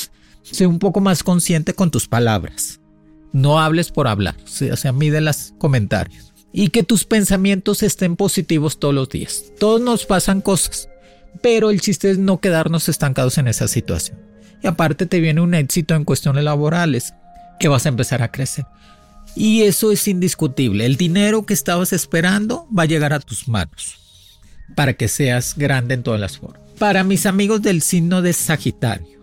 sé 0.42 0.66
un 0.66 0.78
poco 0.78 1.00
más 1.00 1.22
consciente 1.22 1.74
con 1.74 1.90
tus 1.90 2.08
palabras. 2.08 2.80
No 3.32 3.60
hables 3.60 3.90
por 3.90 4.08
hablar, 4.08 4.36
o 4.44 4.76
sea, 4.76 4.92
mide 4.92 5.20
los 5.20 5.54
comentarios. 5.58 6.32
y 6.52 6.68
que 6.70 6.82
tus 6.82 7.04
pensamientos 7.04 7.82
estén 7.82 8.16
positivos 8.16 8.78
todos 8.78 8.94
los 8.94 9.10
días. 9.10 9.52
Todos 9.58 9.78
nos 9.82 10.06
pasan 10.06 10.40
cosas, 10.40 10.88
pero 11.42 11.68
el 11.70 11.82
chiste 11.82 12.10
es 12.10 12.16
no 12.16 12.40
quedarnos 12.40 12.88
estancados 12.88 13.36
en 13.36 13.46
esa 13.46 13.68
situación. 13.68 14.18
Y 14.62 14.66
aparte 14.66 15.04
te 15.04 15.20
viene 15.20 15.42
un 15.42 15.52
éxito 15.52 15.94
en 15.94 16.04
cuestiones 16.04 16.44
laborales 16.44 17.12
que 17.60 17.68
vas 17.68 17.84
a 17.84 17.90
empezar 17.90 18.22
a 18.22 18.32
crecer. 18.32 18.64
Y 19.36 19.62
eso 19.62 19.92
es 19.92 20.08
indiscutible. 20.08 20.86
El 20.86 20.96
dinero 20.96 21.44
que 21.44 21.52
estabas 21.52 21.92
esperando 21.92 22.66
va 22.76 22.84
a 22.84 22.86
llegar 22.86 23.12
a 23.12 23.20
tus 23.20 23.48
manos 23.48 24.00
para 24.74 24.94
que 24.94 25.08
seas 25.08 25.54
grande 25.56 25.94
en 25.94 26.02
todas 26.02 26.18
las 26.18 26.38
formas. 26.38 26.62
Para 26.78 27.04
mis 27.04 27.26
amigos 27.26 27.62
del 27.62 27.82
signo 27.82 28.22
de 28.22 28.32
Sagitario, 28.32 29.20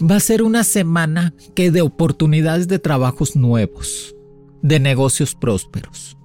va 0.00 0.16
a 0.16 0.20
ser 0.20 0.42
una 0.42 0.64
semana 0.64 1.34
que 1.54 1.70
de 1.70 1.82
oportunidades 1.82 2.68
de 2.68 2.78
trabajos 2.78 3.36
nuevos, 3.36 4.14
de 4.62 4.78
negocios 4.78 5.34
prósperos, 5.34 6.16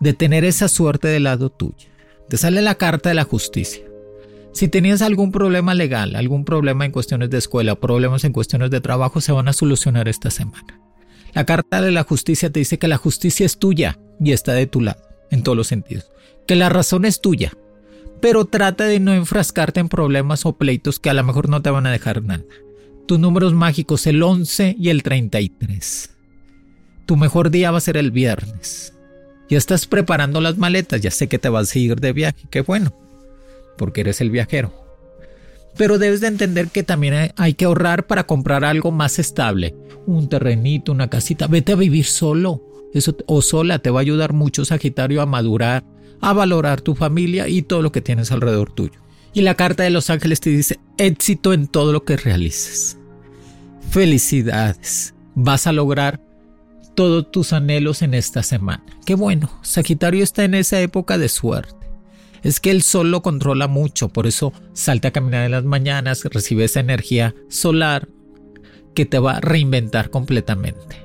de 0.00 0.12
tener 0.12 0.44
esa 0.44 0.68
suerte 0.68 1.08
del 1.08 1.24
lado 1.24 1.50
tuyo. 1.50 1.88
Te 2.28 2.36
sale 2.36 2.62
la 2.62 2.76
carta 2.76 3.08
de 3.08 3.14
la 3.14 3.24
justicia. 3.24 3.82
Si 4.52 4.68
tenías 4.68 5.02
algún 5.02 5.32
problema 5.32 5.74
legal, 5.74 6.14
algún 6.16 6.44
problema 6.44 6.84
en 6.84 6.92
cuestiones 6.92 7.30
de 7.30 7.38
escuela, 7.38 7.80
problemas 7.80 8.24
en 8.24 8.32
cuestiones 8.32 8.70
de 8.70 8.80
trabajo, 8.80 9.20
se 9.20 9.32
van 9.32 9.48
a 9.48 9.52
solucionar 9.52 10.06
esta 10.08 10.30
semana. 10.30 10.83
La 11.34 11.44
carta 11.44 11.82
de 11.82 11.90
la 11.90 12.04
justicia 12.04 12.50
te 12.50 12.60
dice 12.60 12.78
que 12.78 12.86
la 12.86 12.96
justicia 12.96 13.44
es 13.44 13.58
tuya 13.58 13.98
y 14.20 14.32
está 14.32 14.52
de 14.52 14.68
tu 14.68 14.80
lado, 14.80 15.02
en 15.30 15.42
todos 15.42 15.56
los 15.56 15.66
sentidos. 15.66 16.12
Que 16.46 16.54
la 16.54 16.68
razón 16.68 17.04
es 17.04 17.20
tuya, 17.20 17.52
pero 18.20 18.44
trata 18.44 18.84
de 18.84 19.00
no 19.00 19.12
enfrascarte 19.12 19.80
en 19.80 19.88
problemas 19.88 20.46
o 20.46 20.56
pleitos 20.56 21.00
que 21.00 21.10
a 21.10 21.14
lo 21.14 21.24
mejor 21.24 21.48
no 21.48 21.60
te 21.60 21.70
van 21.70 21.86
a 21.86 21.92
dejar 21.92 22.22
nada. 22.22 22.44
Tus 23.06 23.18
números 23.18 23.52
mágicos, 23.52 24.06
el 24.06 24.22
11 24.22 24.76
y 24.78 24.90
el 24.90 25.02
33. 25.02 26.10
Tu 27.04 27.16
mejor 27.16 27.50
día 27.50 27.72
va 27.72 27.78
a 27.78 27.82
ser 27.82 27.96
el 27.96 28.12
viernes. 28.12 28.94
Ya 29.50 29.58
estás 29.58 29.86
preparando 29.86 30.40
las 30.40 30.56
maletas, 30.56 31.00
ya 31.02 31.10
sé 31.10 31.26
que 31.26 31.38
te 31.38 31.48
vas 31.48 31.74
a 31.74 31.78
ir 31.78 32.00
de 32.00 32.12
viaje, 32.12 32.46
qué 32.48 32.60
bueno, 32.62 32.96
porque 33.76 34.02
eres 34.02 34.20
el 34.20 34.30
viajero. 34.30 34.83
Pero 35.76 35.98
debes 35.98 36.20
de 36.20 36.28
entender 36.28 36.68
que 36.68 36.82
también 36.82 37.32
hay 37.36 37.54
que 37.54 37.64
ahorrar 37.64 38.06
para 38.06 38.26
comprar 38.26 38.64
algo 38.64 38.92
más 38.92 39.18
estable, 39.18 39.74
un 40.06 40.28
terrenito, 40.28 40.92
una 40.92 41.10
casita, 41.10 41.46
vete 41.46 41.72
a 41.72 41.76
vivir 41.76 42.04
solo. 42.04 42.62
Eso 42.92 43.16
o 43.26 43.42
sola 43.42 43.80
te 43.80 43.90
va 43.90 43.98
a 43.98 44.02
ayudar 44.02 44.32
mucho 44.32 44.64
Sagitario 44.64 45.20
a 45.20 45.26
madurar, 45.26 45.84
a 46.20 46.32
valorar 46.32 46.80
tu 46.80 46.94
familia 46.94 47.48
y 47.48 47.62
todo 47.62 47.82
lo 47.82 47.90
que 47.90 48.00
tienes 48.00 48.30
alrededor 48.30 48.72
tuyo. 48.72 49.00
Y 49.32 49.42
la 49.42 49.56
carta 49.56 49.82
de 49.82 49.90
los 49.90 50.10
ángeles 50.10 50.38
te 50.38 50.50
dice 50.50 50.78
éxito 50.96 51.52
en 51.52 51.66
todo 51.66 51.92
lo 51.92 52.04
que 52.04 52.16
realices. 52.16 52.98
Felicidades. 53.90 55.12
Vas 55.34 55.66
a 55.66 55.72
lograr 55.72 56.20
todos 56.94 57.30
tus 57.32 57.52
anhelos 57.52 58.02
en 58.02 58.14
esta 58.14 58.44
semana. 58.44 58.84
Qué 59.04 59.16
bueno, 59.16 59.50
Sagitario 59.62 60.22
está 60.22 60.44
en 60.44 60.54
esa 60.54 60.80
época 60.80 61.18
de 61.18 61.28
suerte. 61.28 61.83
Es 62.44 62.60
que 62.60 62.70
el 62.70 62.82
sol 62.82 63.10
lo 63.10 63.22
controla 63.22 63.66
mucho, 63.68 64.10
por 64.10 64.26
eso 64.26 64.52
salta 64.74 65.08
a 65.08 65.10
caminar 65.12 65.46
en 65.46 65.50
las 65.50 65.64
mañanas, 65.64 66.22
recibe 66.24 66.64
esa 66.64 66.80
energía 66.80 67.34
solar 67.48 68.08
que 68.94 69.06
te 69.06 69.18
va 69.18 69.38
a 69.38 69.40
reinventar 69.40 70.10
completamente. 70.10 71.02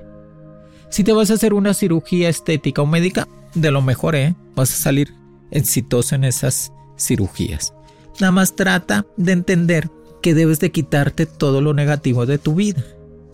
Si 0.89 1.03
te 1.03 1.13
vas 1.13 1.31
a 1.31 1.35
hacer 1.35 1.53
una 1.53 1.73
cirugía 1.73 2.29
estética 2.29 2.81
o 2.81 2.85
médica, 2.85 3.27
de 3.55 3.71
lo 3.71 3.81
mejor, 3.81 4.15
¿eh? 4.15 4.35
Vas 4.55 4.73
a 4.73 4.77
salir 4.77 5.13
exitoso 5.49 6.13
en 6.13 6.25
esas 6.25 6.73
cirugías. 6.97 7.73
Nada 8.19 8.31
más 8.31 8.55
trata 8.55 9.05
de 9.15 9.31
entender 9.31 9.89
que 10.21 10.33
debes 10.33 10.59
de 10.59 10.71
quitarte 10.71 11.25
todo 11.25 11.61
lo 11.61 11.73
negativo 11.73 12.25
de 12.25 12.37
tu 12.37 12.55
vida 12.55 12.83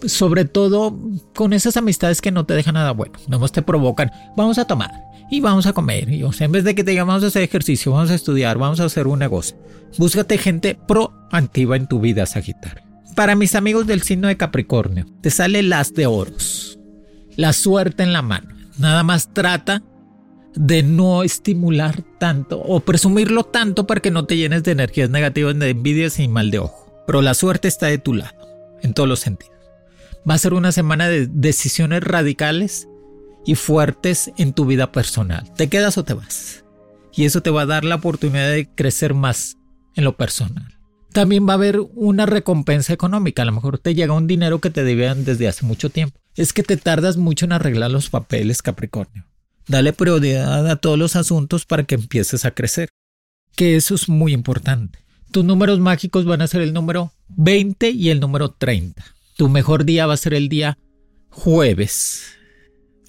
sobre 0.07 0.45
todo 0.45 0.97
con 1.33 1.53
esas 1.53 1.77
amistades 1.77 2.21
que 2.21 2.31
no 2.31 2.45
te 2.45 2.53
dejan 2.53 2.75
nada 2.75 2.91
bueno, 2.91 3.13
no 3.27 3.39
más 3.39 3.51
te 3.51 3.61
provocan, 3.61 4.11
vamos 4.35 4.57
a 4.57 4.65
tomar 4.65 4.91
y 5.29 5.39
vamos 5.39 5.65
a 5.65 5.73
comer. 5.73 6.09
Y, 6.09 6.23
o 6.23 6.31
sea, 6.31 6.45
en 6.45 6.51
vez 6.51 6.63
de 6.63 6.75
que 6.75 6.83
te 6.83 6.91
digan 6.91 7.07
vamos 7.07 7.23
a 7.23 7.27
hacer 7.27 7.43
ejercicio, 7.43 7.91
vamos 7.91 8.11
a 8.11 8.15
estudiar, 8.15 8.57
vamos 8.57 8.79
a 8.79 8.85
hacer 8.85 9.07
un 9.07 9.19
negocio, 9.19 9.57
búscate 9.97 10.37
gente 10.37 10.77
proactiva 10.87 11.75
en 11.75 11.87
tu 11.87 11.99
vida, 11.99 12.25
Sagitario. 12.25 12.83
Para 13.15 13.35
mis 13.35 13.55
amigos 13.55 13.87
del 13.87 14.01
signo 14.01 14.27
de 14.27 14.37
Capricornio, 14.37 15.05
te 15.21 15.29
sale 15.29 15.63
las 15.63 15.93
de 15.93 16.05
oros, 16.05 16.79
la 17.37 17.53
suerte 17.53 18.03
en 18.03 18.13
la 18.13 18.21
mano. 18.21 18.49
Nada 18.77 19.03
más 19.03 19.33
trata 19.33 19.83
de 20.55 20.83
no 20.83 21.23
estimular 21.23 22.01
tanto 22.17 22.61
o 22.61 22.79
presumirlo 22.81 23.43
tanto 23.43 23.87
para 23.87 24.01
que 24.01 24.11
no 24.11 24.25
te 24.25 24.37
llenes 24.37 24.63
de 24.63 24.71
energías 24.71 25.09
negativas, 25.09 25.57
de 25.57 25.69
envidias 25.69 26.19
y 26.19 26.27
mal 26.27 26.51
de 26.51 26.59
ojo. 26.59 27.03
Pero 27.07 27.21
la 27.21 27.33
suerte 27.33 27.67
está 27.67 27.87
de 27.87 27.97
tu 27.97 28.13
lado, 28.13 28.35
en 28.81 28.93
todos 28.93 29.07
los 29.07 29.19
sentidos. 29.19 29.54
Va 30.27 30.33
a 30.33 30.39
ser 30.39 30.53
una 30.53 30.71
semana 30.71 31.07
de 31.07 31.27
decisiones 31.27 32.03
radicales 32.03 32.87
y 33.45 33.55
fuertes 33.55 34.31
en 34.37 34.53
tu 34.53 34.65
vida 34.65 34.91
personal. 34.91 35.51
¿Te 35.53 35.69
quedas 35.69 35.97
o 35.97 36.03
te 36.03 36.15
vas? 36.15 36.65
Y 37.13 37.25
eso 37.25 37.41
te 37.41 37.51
va 37.51 37.61
a 37.61 37.67
dar 37.67 37.85
la 37.85 37.95
oportunidad 37.95 38.49
de 38.49 38.67
crecer 38.67 39.13
más 39.13 39.57
en 39.95 40.03
lo 40.03 40.17
personal. 40.17 40.79
También 41.13 41.47
va 41.47 41.53
a 41.53 41.55
haber 41.55 41.79
una 41.93 42.25
recompensa 42.25 42.91
económica. 42.91 43.43
A 43.43 43.45
lo 43.45 43.53
mejor 43.53 43.77
te 43.77 43.95
llega 43.95 44.13
un 44.13 44.27
dinero 44.27 44.59
que 44.59 44.69
te 44.71 44.83
debían 44.83 45.23
desde 45.23 45.47
hace 45.47 45.65
mucho 45.65 45.89
tiempo. 45.89 46.19
Es 46.35 46.51
que 46.51 46.63
te 46.63 46.75
tardas 46.75 47.15
mucho 47.17 47.45
en 47.45 47.53
arreglar 47.53 47.91
los 47.91 48.09
papeles, 48.09 48.61
Capricornio. 48.61 49.25
Dale 49.67 49.93
prioridad 49.93 50.69
a 50.69 50.75
todos 50.75 50.99
los 50.99 51.15
asuntos 51.15 51.65
para 51.65 51.83
que 51.83 51.95
empieces 51.95 52.43
a 52.43 52.51
crecer. 52.51 52.89
Que 53.55 53.77
eso 53.77 53.95
es 53.95 54.09
muy 54.09 54.33
importante. 54.33 54.99
Tus 55.31 55.45
números 55.45 55.79
mágicos 55.79 56.25
van 56.25 56.41
a 56.41 56.47
ser 56.47 56.61
el 56.61 56.73
número 56.73 57.13
20 57.29 57.91
y 57.91 58.09
el 58.09 58.19
número 58.19 58.51
30. 58.51 59.14
Tu 59.37 59.49
mejor 59.49 59.83
día 59.83 60.07
va 60.07 60.13
a 60.13 60.17
ser 60.17 60.33
el 60.33 60.47
día 60.47 60.77
jueves. 61.29 62.23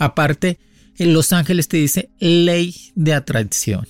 Aparte, 0.01 0.59
en 0.99 1.13
Los 1.13 1.33
Ángeles 1.33 1.69
te 1.69 1.77
dice 1.77 2.11
ley 2.19 2.75
de 2.97 3.15
atracción. 3.15 3.87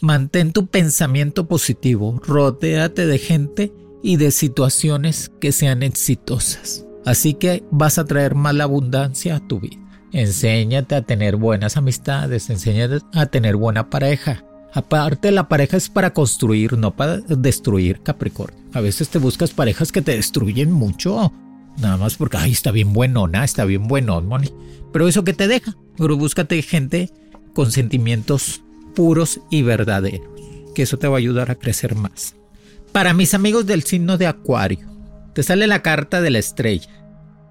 Mantén 0.00 0.52
tu 0.52 0.68
pensamiento 0.68 1.48
positivo, 1.48 2.20
rodéate 2.24 3.06
de 3.06 3.18
gente 3.18 3.72
y 4.04 4.16
de 4.16 4.30
situaciones 4.30 5.32
que 5.40 5.50
sean 5.50 5.82
exitosas. 5.82 6.86
Así 7.04 7.34
que 7.34 7.64
vas 7.72 7.98
a 7.98 8.04
traer 8.04 8.36
más 8.36 8.58
abundancia 8.60 9.36
a 9.36 9.48
tu 9.48 9.58
vida. 9.58 9.78
Enséñate 10.12 10.94
a 10.94 11.02
tener 11.02 11.34
buenas 11.34 11.76
amistades, 11.76 12.50
enséñate 12.50 13.04
a 13.12 13.26
tener 13.26 13.56
buena 13.56 13.90
pareja. 13.90 14.44
Aparte, 14.72 15.32
la 15.32 15.48
pareja 15.48 15.76
es 15.76 15.88
para 15.88 16.12
construir, 16.12 16.78
no 16.78 16.94
para 16.94 17.16
destruir 17.16 18.00
Capricornio. 18.02 18.62
A 18.74 18.80
veces 18.80 19.08
te 19.08 19.18
buscas 19.18 19.50
parejas 19.50 19.90
que 19.90 20.02
te 20.02 20.12
destruyen 20.12 20.70
mucho 20.70 21.32
Nada 21.80 21.96
más 21.96 22.16
porque, 22.16 22.36
ay, 22.36 22.52
está 22.52 22.72
bien 22.72 22.92
bueno, 22.92 23.28
nada, 23.28 23.44
está 23.44 23.64
bien 23.64 23.86
bueno, 23.86 24.20
Moni. 24.20 24.52
Pero 24.92 25.06
eso 25.06 25.24
que 25.24 25.32
te 25.32 25.46
deja. 25.46 25.76
Pero 25.96 26.16
búscate 26.16 26.60
gente 26.62 27.10
con 27.54 27.70
sentimientos 27.70 28.62
puros 28.94 29.40
y 29.50 29.62
verdaderos. 29.62 30.28
Que 30.74 30.82
eso 30.82 30.98
te 30.98 31.06
va 31.06 31.16
a 31.16 31.18
ayudar 31.18 31.50
a 31.50 31.54
crecer 31.54 31.94
más. 31.94 32.34
Para 32.92 33.14
mis 33.14 33.34
amigos 33.34 33.66
del 33.66 33.84
signo 33.84 34.18
de 34.18 34.26
Acuario, 34.26 34.88
te 35.34 35.42
sale 35.42 35.66
la 35.66 35.82
carta 35.82 36.20
de 36.20 36.30
la 36.30 36.38
estrella. 36.38 36.90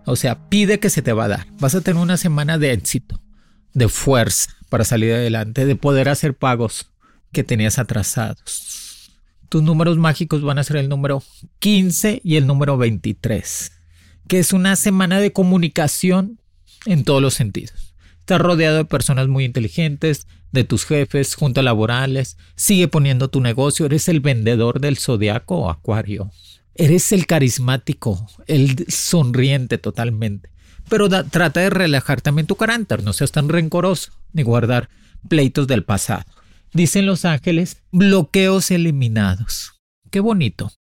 O 0.05 0.15
sea, 0.15 0.49
pide 0.49 0.79
que 0.79 0.89
se 0.89 1.01
te 1.01 1.13
va 1.13 1.25
a 1.25 1.29
dar. 1.29 1.47
Vas 1.59 1.75
a 1.75 1.81
tener 1.81 2.01
una 2.01 2.17
semana 2.17 2.57
de 2.57 2.73
éxito, 2.73 3.21
de 3.73 3.87
fuerza 3.87 4.51
para 4.69 4.83
salir 4.83 5.13
adelante, 5.13 5.65
de 5.65 5.75
poder 5.75 6.09
hacer 6.09 6.33
pagos 6.33 6.91
que 7.31 7.43
tenías 7.43 7.79
atrasados. 7.79 9.11
Tus 9.47 9.63
números 9.63 9.97
mágicos 9.97 10.41
van 10.41 10.59
a 10.59 10.63
ser 10.63 10.77
el 10.77 10.89
número 10.89 11.23
15 11.59 12.21
y 12.23 12.35
el 12.35 12.47
número 12.47 12.77
23 12.77 13.76
que 14.27 14.39
es 14.39 14.53
una 14.53 14.75
semana 14.75 15.19
de 15.19 15.33
comunicación 15.33 16.39
en 16.85 17.03
todos 17.03 17.21
los 17.21 17.33
sentidos. 17.33 17.93
Estás 18.19 18.41
rodeado 18.41 18.77
de 18.77 18.85
personas 18.85 19.27
muy 19.27 19.45
inteligentes, 19.45 20.27
de 20.51 20.63
tus 20.63 20.85
jefes, 20.85 21.35
juntas 21.35 21.63
laborales, 21.63 22.37
sigue 22.55 22.87
poniendo 22.87 23.29
tu 23.29 23.41
negocio, 23.41 23.85
eres 23.85 24.07
el 24.07 24.19
vendedor 24.19 24.79
del 24.79 24.97
zodiaco 24.97 25.69
acuario. 25.69 26.31
Eres 26.75 27.11
el 27.11 27.25
carismático, 27.25 28.27
el 28.45 28.85
sonriente 28.87 29.77
totalmente. 29.77 30.49
Pero 30.89 31.09
trata 31.09 31.59
de 31.59 31.69
relajar 31.69 32.21
también 32.21 32.47
tu 32.47 32.55
carácter, 32.55 33.03
no 33.03 33.13
seas 33.13 33.31
tan 33.31 33.49
rencoroso 33.49 34.11
ni 34.31 34.43
guardar 34.43 34.89
pleitos 35.27 35.67
del 35.67 35.83
pasado. 35.83 36.25
Dicen 36.73 37.05
los 37.05 37.25
ángeles, 37.25 37.77
bloqueos 37.91 38.71
eliminados. 38.71 39.73
Qué 40.11 40.19
bonito. 40.19 40.71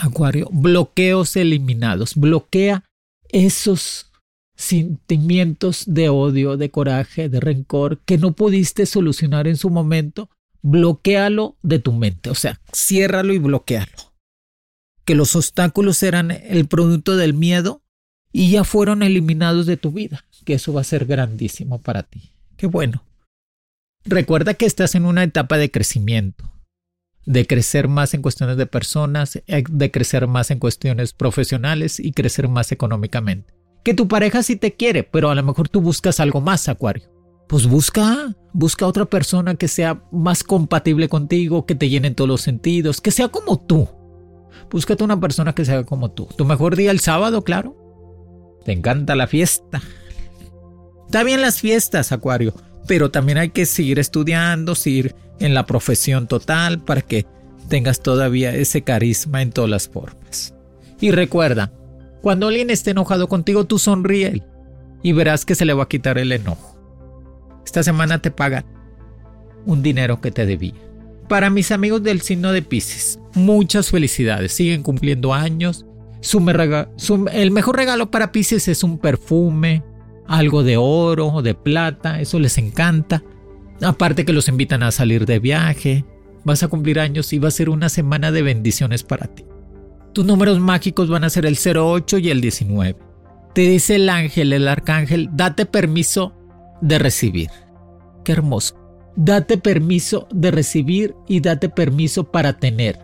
Acuario, 0.00 0.48
bloqueos 0.52 1.34
eliminados. 1.36 2.14
Bloquea 2.14 2.84
esos 3.28 4.10
sentimientos 4.56 5.84
de 5.86 6.08
odio, 6.08 6.56
de 6.56 6.70
coraje, 6.70 7.28
de 7.28 7.40
rencor 7.40 8.00
que 8.00 8.18
no 8.18 8.32
pudiste 8.32 8.86
solucionar 8.86 9.46
en 9.46 9.56
su 9.56 9.70
momento, 9.70 10.28
bloquealo 10.62 11.56
de 11.62 11.78
tu 11.78 11.92
mente, 11.92 12.30
o 12.30 12.34
sea, 12.34 12.60
ciérralo 12.74 13.32
y 13.32 13.38
bloquealo. 13.38 14.12
Que 15.04 15.14
los 15.14 15.36
obstáculos 15.36 16.02
eran 16.02 16.30
el 16.30 16.66
producto 16.66 17.16
del 17.16 17.34
miedo 17.34 17.82
y 18.32 18.50
ya 18.50 18.64
fueron 18.64 19.02
eliminados 19.02 19.66
de 19.66 19.76
tu 19.76 19.92
vida, 19.92 20.24
que 20.44 20.54
eso 20.54 20.72
va 20.72 20.80
a 20.80 20.84
ser 20.84 21.06
grandísimo 21.06 21.80
para 21.80 22.02
ti. 22.02 22.32
Qué 22.56 22.66
bueno. 22.66 23.04
Recuerda 24.04 24.54
que 24.54 24.66
estás 24.66 24.94
en 24.94 25.04
una 25.04 25.22
etapa 25.22 25.56
de 25.56 25.70
crecimiento 25.70 26.50
de 27.28 27.46
crecer 27.46 27.88
más 27.88 28.14
en 28.14 28.22
cuestiones 28.22 28.56
de 28.56 28.64
personas, 28.64 29.36
eh, 29.46 29.62
de 29.68 29.90
crecer 29.90 30.26
más 30.26 30.50
en 30.50 30.58
cuestiones 30.58 31.12
profesionales 31.12 32.00
y 32.00 32.12
crecer 32.12 32.48
más 32.48 32.72
económicamente. 32.72 33.52
Que 33.84 33.92
tu 33.92 34.08
pareja 34.08 34.42
sí 34.42 34.56
te 34.56 34.72
quiere, 34.72 35.02
pero 35.02 35.28
a 35.28 35.34
lo 35.34 35.42
mejor 35.42 35.68
tú 35.68 35.82
buscas 35.82 36.20
algo 36.20 36.40
más, 36.40 36.68
Acuario. 36.70 37.04
pues 37.46 37.66
busca, 37.66 38.34
busca 38.54 38.86
otra 38.86 39.04
persona 39.04 39.56
que 39.56 39.68
sea 39.68 40.02
más 40.10 40.42
compatible 40.42 41.10
contigo, 41.10 41.66
que 41.66 41.74
te 41.74 41.90
llene 41.90 42.08
en 42.08 42.14
todos 42.14 42.28
los 42.28 42.40
sentidos, 42.40 43.02
que 43.02 43.10
sea 43.10 43.28
como 43.28 43.58
tú. 43.58 43.88
Búscate 44.70 45.04
una 45.04 45.20
persona 45.20 45.54
que 45.54 45.66
sea 45.66 45.84
como 45.84 46.10
tú. 46.10 46.28
Tu 46.34 46.46
mejor 46.46 46.76
día 46.76 46.90
el 46.90 47.00
sábado, 47.00 47.44
claro. 47.44 47.76
Te 48.64 48.72
encanta 48.72 49.14
la 49.16 49.26
fiesta. 49.26 49.82
Está 51.06 51.24
bien 51.24 51.42
las 51.42 51.60
fiestas, 51.60 52.10
Acuario, 52.10 52.54
pero 52.86 53.10
también 53.10 53.36
hay 53.36 53.50
que 53.50 53.66
seguir 53.66 53.98
estudiando, 53.98 54.74
seguir 54.74 55.14
en 55.40 55.54
la 55.54 55.66
profesión 55.66 56.26
total 56.26 56.80
para 56.80 57.02
que 57.02 57.26
tengas 57.68 58.00
todavía 58.00 58.54
ese 58.54 58.82
carisma 58.82 59.42
en 59.42 59.52
todas 59.52 59.70
las 59.70 59.88
formas. 59.88 60.54
Y 61.00 61.10
recuerda, 61.10 61.72
cuando 62.22 62.48
alguien 62.48 62.70
esté 62.70 62.90
enojado 62.90 63.28
contigo, 63.28 63.64
tú 63.64 63.78
sonríe 63.78 64.42
y 65.02 65.12
verás 65.12 65.44
que 65.44 65.54
se 65.54 65.64
le 65.64 65.74
va 65.74 65.84
a 65.84 65.88
quitar 65.88 66.18
el 66.18 66.32
enojo. 66.32 66.76
Esta 67.64 67.82
semana 67.82 68.20
te 68.20 68.30
pagan 68.30 68.64
un 69.66 69.82
dinero 69.82 70.20
que 70.20 70.30
te 70.30 70.46
debía. 70.46 70.74
Para 71.28 71.50
mis 71.50 71.70
amigos 71.70 72.02
del 72.02 72.22
signo 72.22 72.52
de 72.52 72.62
Pisces, 72.62 73.20
muchas 73.34 73.90
felicidades. 73.90 74.52
Siguen 74.52 74.82
cumpliendo 74.82 75.34
años. 75.34 75.84
el 77.32 77.50
mejor 77.50 77.76
regalo 77.76 78.10
para 78.10 78.32
Pisces 78.32 78.66
es 78.68 78.82
un 78.82 78.98
perfume, 78.98 79.84
algo 80.26 80.62
de 80.62 80.78
oro 80.78 81.26
o 81.28 81.42
de 81.42 81.54
plata. 81.54 82.20
Eso 82.20 82.38
les 82.38 82.56
encanta. 82.56 83.22
Aparte 83.82 84.24
que 84.24 84.32
los 84.32 84.48
invitan 84.48 84.82
a 84.82 84.90
salir 84.90 85.26
de 85.26 85.38
viaje. 85.38 86.04
Vas 86.44 86.62
a 86.62 86.68
cumplir 86.68 87.00
años 87.00 87.32
y 87.32 87.38
va 87.38 87.48
a 87.48 87.52
ser 87.52 87.68
una 87.68 87.88
semana 87.88 88.32
de 88.32 88.42
bendiciones 88.42 89.02
para 89.02 89.26
ti. 89.26 89.44
Tus 90.12 90.24
números 90.24 90.58
mágicos 90.58 91.08
van 91.08 91.24
a 91.24 91.30
ser 91.30 91.46
el 91.46 91.56
08 91.56 92.18
y 92.18 92.30
el 92.30 92.40
19. 92.40 92.96
Te 93.54 93.62
dice 93.62 93.96
el 93.96 94.08
ángel, 94.08 94.52
el 94.52 94.68
arcángel, 94.68 95.28
date 95.32 95.66
permiso 95.66 96.32
de 96.80 96.98
recibir. 96.98 97.50
Qué 98.24 98.32
hermoso. 98.32 98.74
Date 99.16 99.58
permiso 99.58 100.28
de 100.30 100.50
recibir 100.50 101.14
y 101.26 101.40
date 101.40 101.68
permiso 101.68 102.30
para 102.30 102.58
tener. 102.58 103.00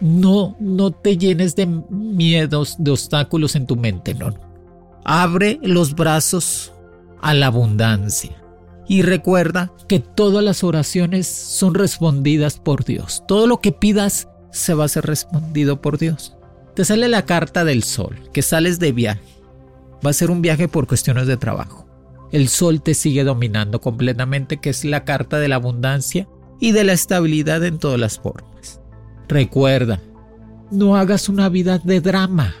No, 0.00 0.56
no 0.58 0.90
te 0.90 1.18
llenes 1.18 1.54
de 1.54 1.66
miedos, 1.66 2.76
de 2.78 2.92
obstáculos 2.92 3.54
en 3.56 3.66
tu 3.66 3.76
mente, 3.76 4.14
no. 4.14 4.34
Abre 5.04 5.58
los 5.62 5.94
brazos 5.94 6.72
a 7.20 7.34
la 7.34 7.46
abundancia. 7.46 8.39
Y 8.90 9.02
recuerda 9.02 9.72
que 9.88 10.00
todas 10.00 10.44
las 10.44 10.62
oraciones 10.64 11.26
son 11.26 11.74
respondidas 11.74 12.58
por 12.58 12.84
Dios. 12.84 13.22
Todo 13.26 13.46
lo 13.46 13.60
que 13.60 13.72
pidas 13.72 14.28
se 14.52 14.74
va 14.74 14.84
a 14.84 14.88
ser 14.88 15.06
respondido 15.06 15.80
por 15.80 15.96
Dios. 15.96 16.36
Te 16.74 16.84
sale 16.84 17.08
la 17.08 17.24
carta 17.24 17.64
del 17.64 17.84
sol, 17.84 18.28
que 18.34 18.42
sales 18.42 18.78
de 18.78 18.92
viaje. 18.92 19.22
Va 20.04 20.10
a 20.10 20.14
ser 20.14 20.30
un 20.30 20.42
viaje 20.42 20.68
por 20.68 20.86
cuestiones 20.86 21.26
de 21.26 21.38
trabajo 21.38 21.90
el 22.32 22.48
sol 22.48 22.82
te 22.82 22.94
sigue 22.94 23.24
dominando 23.24 23.80
completamente, 23.80 24.58
que 24.58 24.70
es 24.70 24.84
la 24.84 25.04
carta 25.04 25.38
de 25.38 25.48
la 25.48 25.56
abundancia 25.56 26.28
y 26.60 26.72
de 26.72 26.84
la 26.84 26.92
estabilidad 26.92 27.64
en 27.64 27.78
todas 27.78 27.98
las 27.98 28.18
formas. 28.18 28.80
Recuerda, 29.28 30.00
no 30.70 30.96
hagas 30.96 31.28
una 31.28 31.48
vida 31.48 31.78
de 31.78 32.00
drama. 32.00 32.54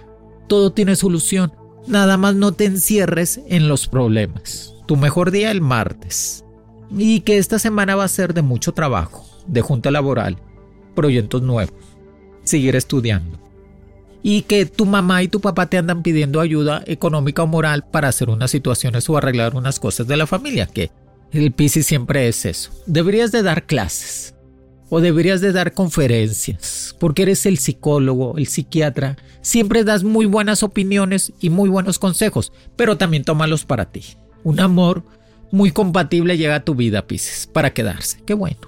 Todo 0.48 0.72
tiene 0.72 0.96
solución. 0.96 1.52
Nada 1.86 2.16
más 2.16 2.34
no 2.34 2.52
te 2.52 2.64
encierres 2.64 3.40
en 3.46 3.68
los 3.68 3.86
problemas. 3.86 4.74
Tu 4.90 4.96
mejor 4.96 5.30
día 5.30 5.52
el 5.52 5.60
martes. 5.60 6.44
Y 6.90 7.20
que 7.20 7.38
esta 7.38 7.60
semana 7.60 7.94
va 7.94 8.02
a 8.02 8.08
ser 8.08 8.34
de 8.34 8.42
mucho 8.42 8.72
trabajo, 8.72 9.24
de 9.46 9.60
junta 9.60 9.92
laboral, 9.92 10.36
proyectos 10.96 11.42
nuevos, 11.42 11.72
seguir 12.42 12.74
estudiando 12.74 13.38
y 14.24 14.42
que 14.42 14.66
tu 14.66 14.86
mamá 14.86 15.22
y 15.22 15.28
tu 15.28 15.40
papá 15.40 15.66
te 15.66 15.78
andan 15.78 16.02
pidiendo 16.02 16.40
ayuda 16.40 16.82
económica 16.88 17.44
o 17.44 17.46
moral 17.46 17.84
para 17.88 18.08
hacer 18.08 18.30
unas 18.30 18.50
situaciones 18.50 19.08
o 19.08 19.16
arreglar 19.16 19.54
unas 19.54 19.78
cosas 19.78 20.08
de 20.08 20.16
la 20.16 20.26
familia, 20.26 20.66
que 20.66 20.90
el 21.30 21.52
Piscis 21.52 21.86
siempre 21.86 22.26
es 22.26 22.44
eso. 22.44 22.72
Deberías 22.86 23.30
de 23.30 23.44
dar 23.44 23.66
clases 23.66 24.34
o 24.88 25.00
deberías 25.00 25.40
de 25.40 25.52
dar 25.52 25.72
conferencias, 25.72 26.96
porque 26.98 27.22
eres 27.22 27.46
el 27.46 27.58
psicólogo, 27.58 28.36
el 28.38 28.48
psiquiatra, 28.48 29.18
siempre 29.40 29.84
das 29.84 30.02
muy 30.02 30.26
buenas 30.26 30.64
opiniones 30.64 31.32
y 31.40 31.48
muy 31.48 31.68
buenos 31.68 32.00
consejos, 32.00 32.52
pero 32.74 32.98
también 32.98 33.22
tómalos 33.22 33.64
para 33.64 33.92
ti. 33.92 34.02
Un 34.44 34.60
amor 34.60 35.02
muy 35.50 35.72
compatible 35.72 36.38
llega 36.38 36.56
a 36.56 36.64
tu 36.64 36.74
vida, 36.74 37.06
Piscis, 37.06 37.46
para 37.46 37.72
quedarse. 37.72 38.20
Qué 38.24 38.34
bueno. 38.34 38.58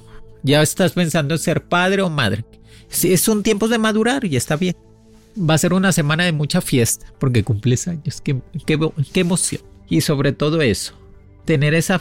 Ya 0.43 0.61
estás 0.63 0.93
pensando 0.93 1.35
en 1.35 1.41
ser 1.41 1.65
padre 1.65 2.03
o 2.03 2.11
madre. 2.11 2.45
Es 3.03 3.29
un 3.29 3.43
tiempo 3.43 3.69
de 3.69 3.79
madurar 3.79 4.25
y 4.25 4.37
está 4.37 4.57
bien 4.57 4.77
va 5.39 5.55
a 5.55 5.59
ser 5.59 5.73
una 5.73 5.93
semana 5.93 6.25
de 6.25 6.33
mucha 6.33 6.61
fiesta 6.61 7.07
porque 7.19 7.45
cumples 7.45 7.89
años. 7.89 8.21
Qué, 8.21 8.41
emoción. 9.15 9.63
Y 9.89 10.01
sobre 10.01 10.33
todo 10.33 10.63
eso, 10.63 10.95
tener 11.45 11.75
esa 11.75 12.01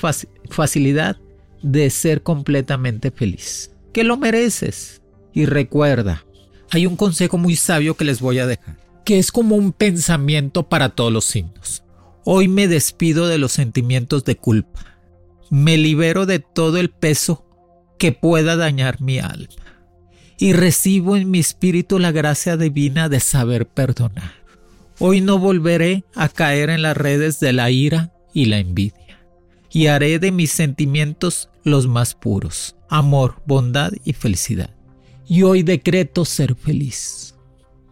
facilidad 0.50 1.18
de 1.62 1.90
ser 1.90 2.24
completamente 2.24 3.12
feliz. 3.12 3.72
Que 3.94 4.04
lo 4.04 4.18
mereces. 4.18 5.02
Y 5.34 5.46
recuerda, 5.46 6.26
hay 6.70 6.86
un 6.86 6.96
consejo 6.96 7.38
muy 7.38 7.56
sabio 7.56 7.96
que 7.96 8.06
les 8.06 8.20
voy 8.20 8.40
a 8.40 8.48
dejar, 8.48 8.78
que 9.06 9.18
es 9.18 9.32
como 9.32 9.56
un 9.56 9.72
pensamiento 9.72 10.68
para 10.68 10.90
todos 10.90 11.12
los 11.12 11.26
signos. 11.26 11.84
Hoy 12.24 12.48
me 12.48 12.68
despido 12.68 13.28
de 13.28 13.38
los 13.38 13.52
sentimientos 13.52 14.24
de 14.26 14.36
culpa. 14.36 14.98
Me 15.50 15.78
libero 15.78 16.26
de 16.26 16.40
todo 16.40 16.78
el 16.78 16.90
peso 16.90 17.46
que 17.98 18.12
pueda 18.12 18.56
dañar 18.56 19.02
mi 19.02 19.20
alma 19.20 19.48
y 20.42 20.54
recibo 20.54 21.16
en 21.16 21.30
mi 21.30 21.38
espíritu 21.38 22.00
la 22.00 22.12
gracia 22.12 22.58
divina 22.58 23.10
de 23.10 23.20
saber 23.20 23.68
perdonar. 23.68 24.34
Hoy 24.98 25.22
no 25.22 25.38
volveré 25.38 26.04
a 26.16 26.30
caer 26.30 26.72
en 26.72 26.82
las 26.82 26.98
redes 26.98 27.40
de 27.40 27.54
la 27.54 27.70
ira 27.70 28.12
y 28.34 28.46
la 28.46 28.58
envidia, 28.58 29.20
y 29.72 29.86
haré 29.86 30.18
de 30.18 30.32
mis 30.32 30.50
sentimientos 30.52 31.50
los 31.64 31.88
más 31.88 32.16
puros, 32.16 32.76
amor, 32.90 33.44
bondad 33.46 33.92
y 34.04 34.14
felicidad. 34.14 34.76
Y 35.28 35.44
hoy 35.44 35.62
decreto 35.62 36.26
ser 36.26 36.56
feliz. 36.56 37.31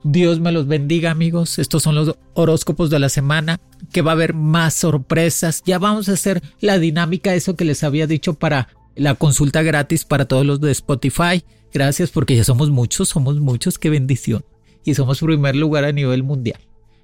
Dios 0.03 0.39
me 0.39 0.51
los 0.51 0.67
bendiga 0.67 1.12
amigos, 1.12 1.59
estos 1.59 1.83
son 1.83 1.95
los 1.95 2.15
horóscopos 2.33 2.89
de 2.89 2.99
la 2.99 3.09
semana, 3.09 3.59
que 3.91 4.01
va 4.01 4.12
a 4.12 4.13
haber 4.13 4.33
más 4.33 4.73
sorpresas, 4.73 5.62
ya 5.65 5.77
vamos 5.77 6.07
a 6.09 6.13
hacer 6.13 6.41
la 6.62 6.79
dinámica, 6.79 7.35
eso 7.35 7.55
que 7.55 7.65
les 7.65 7.83
había 7.83 8.07
dicho 8.07 8.33
para 8.35 8.69
la 8.95 9.15
consulta 9.15 9.62
gratis 9.62 10.05
para 10.05 10.25
todos 10.25 10.45
los 10.45 10.62
de 10.62 10.71
Spotify. 10.71 11.43
Gracias 11.73 12.09
porque 12.12 12.35
ya 12.35 12.43
somos 12.43 12.69
muchos, 12.69 13.09
somos 13.09 13.39
muchos, 13.39 13.77
qué 13.77 13.89
bendición. 13.89 14.43
Y 14.83 14.95
somos 14.95 15.19
primer 15.19 15.55
lugar 15.55 15.83
a 15.83 15.91
nivel 15.91 16.23
mundial. 16.23 16.59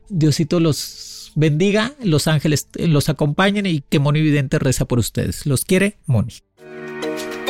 Diosito 0.09 0.59
los 0.59 1.31
bendiga, 1.35 1.93
los 2.03 2.27
ángeles 2.27 2.67
los 2.75 3.09
acompañen 3.09 3.65
y 3.65 3.81
que 3.81 3.99
Moni 3.99 4.21
Vidente 4.21 4.59
reza 4.59 4.85
por 4.85 4.99
ustedes. 4.99 5.45
Los 5.45 5.65
quiere 5.65 5.97
Moni. 6.05 6.33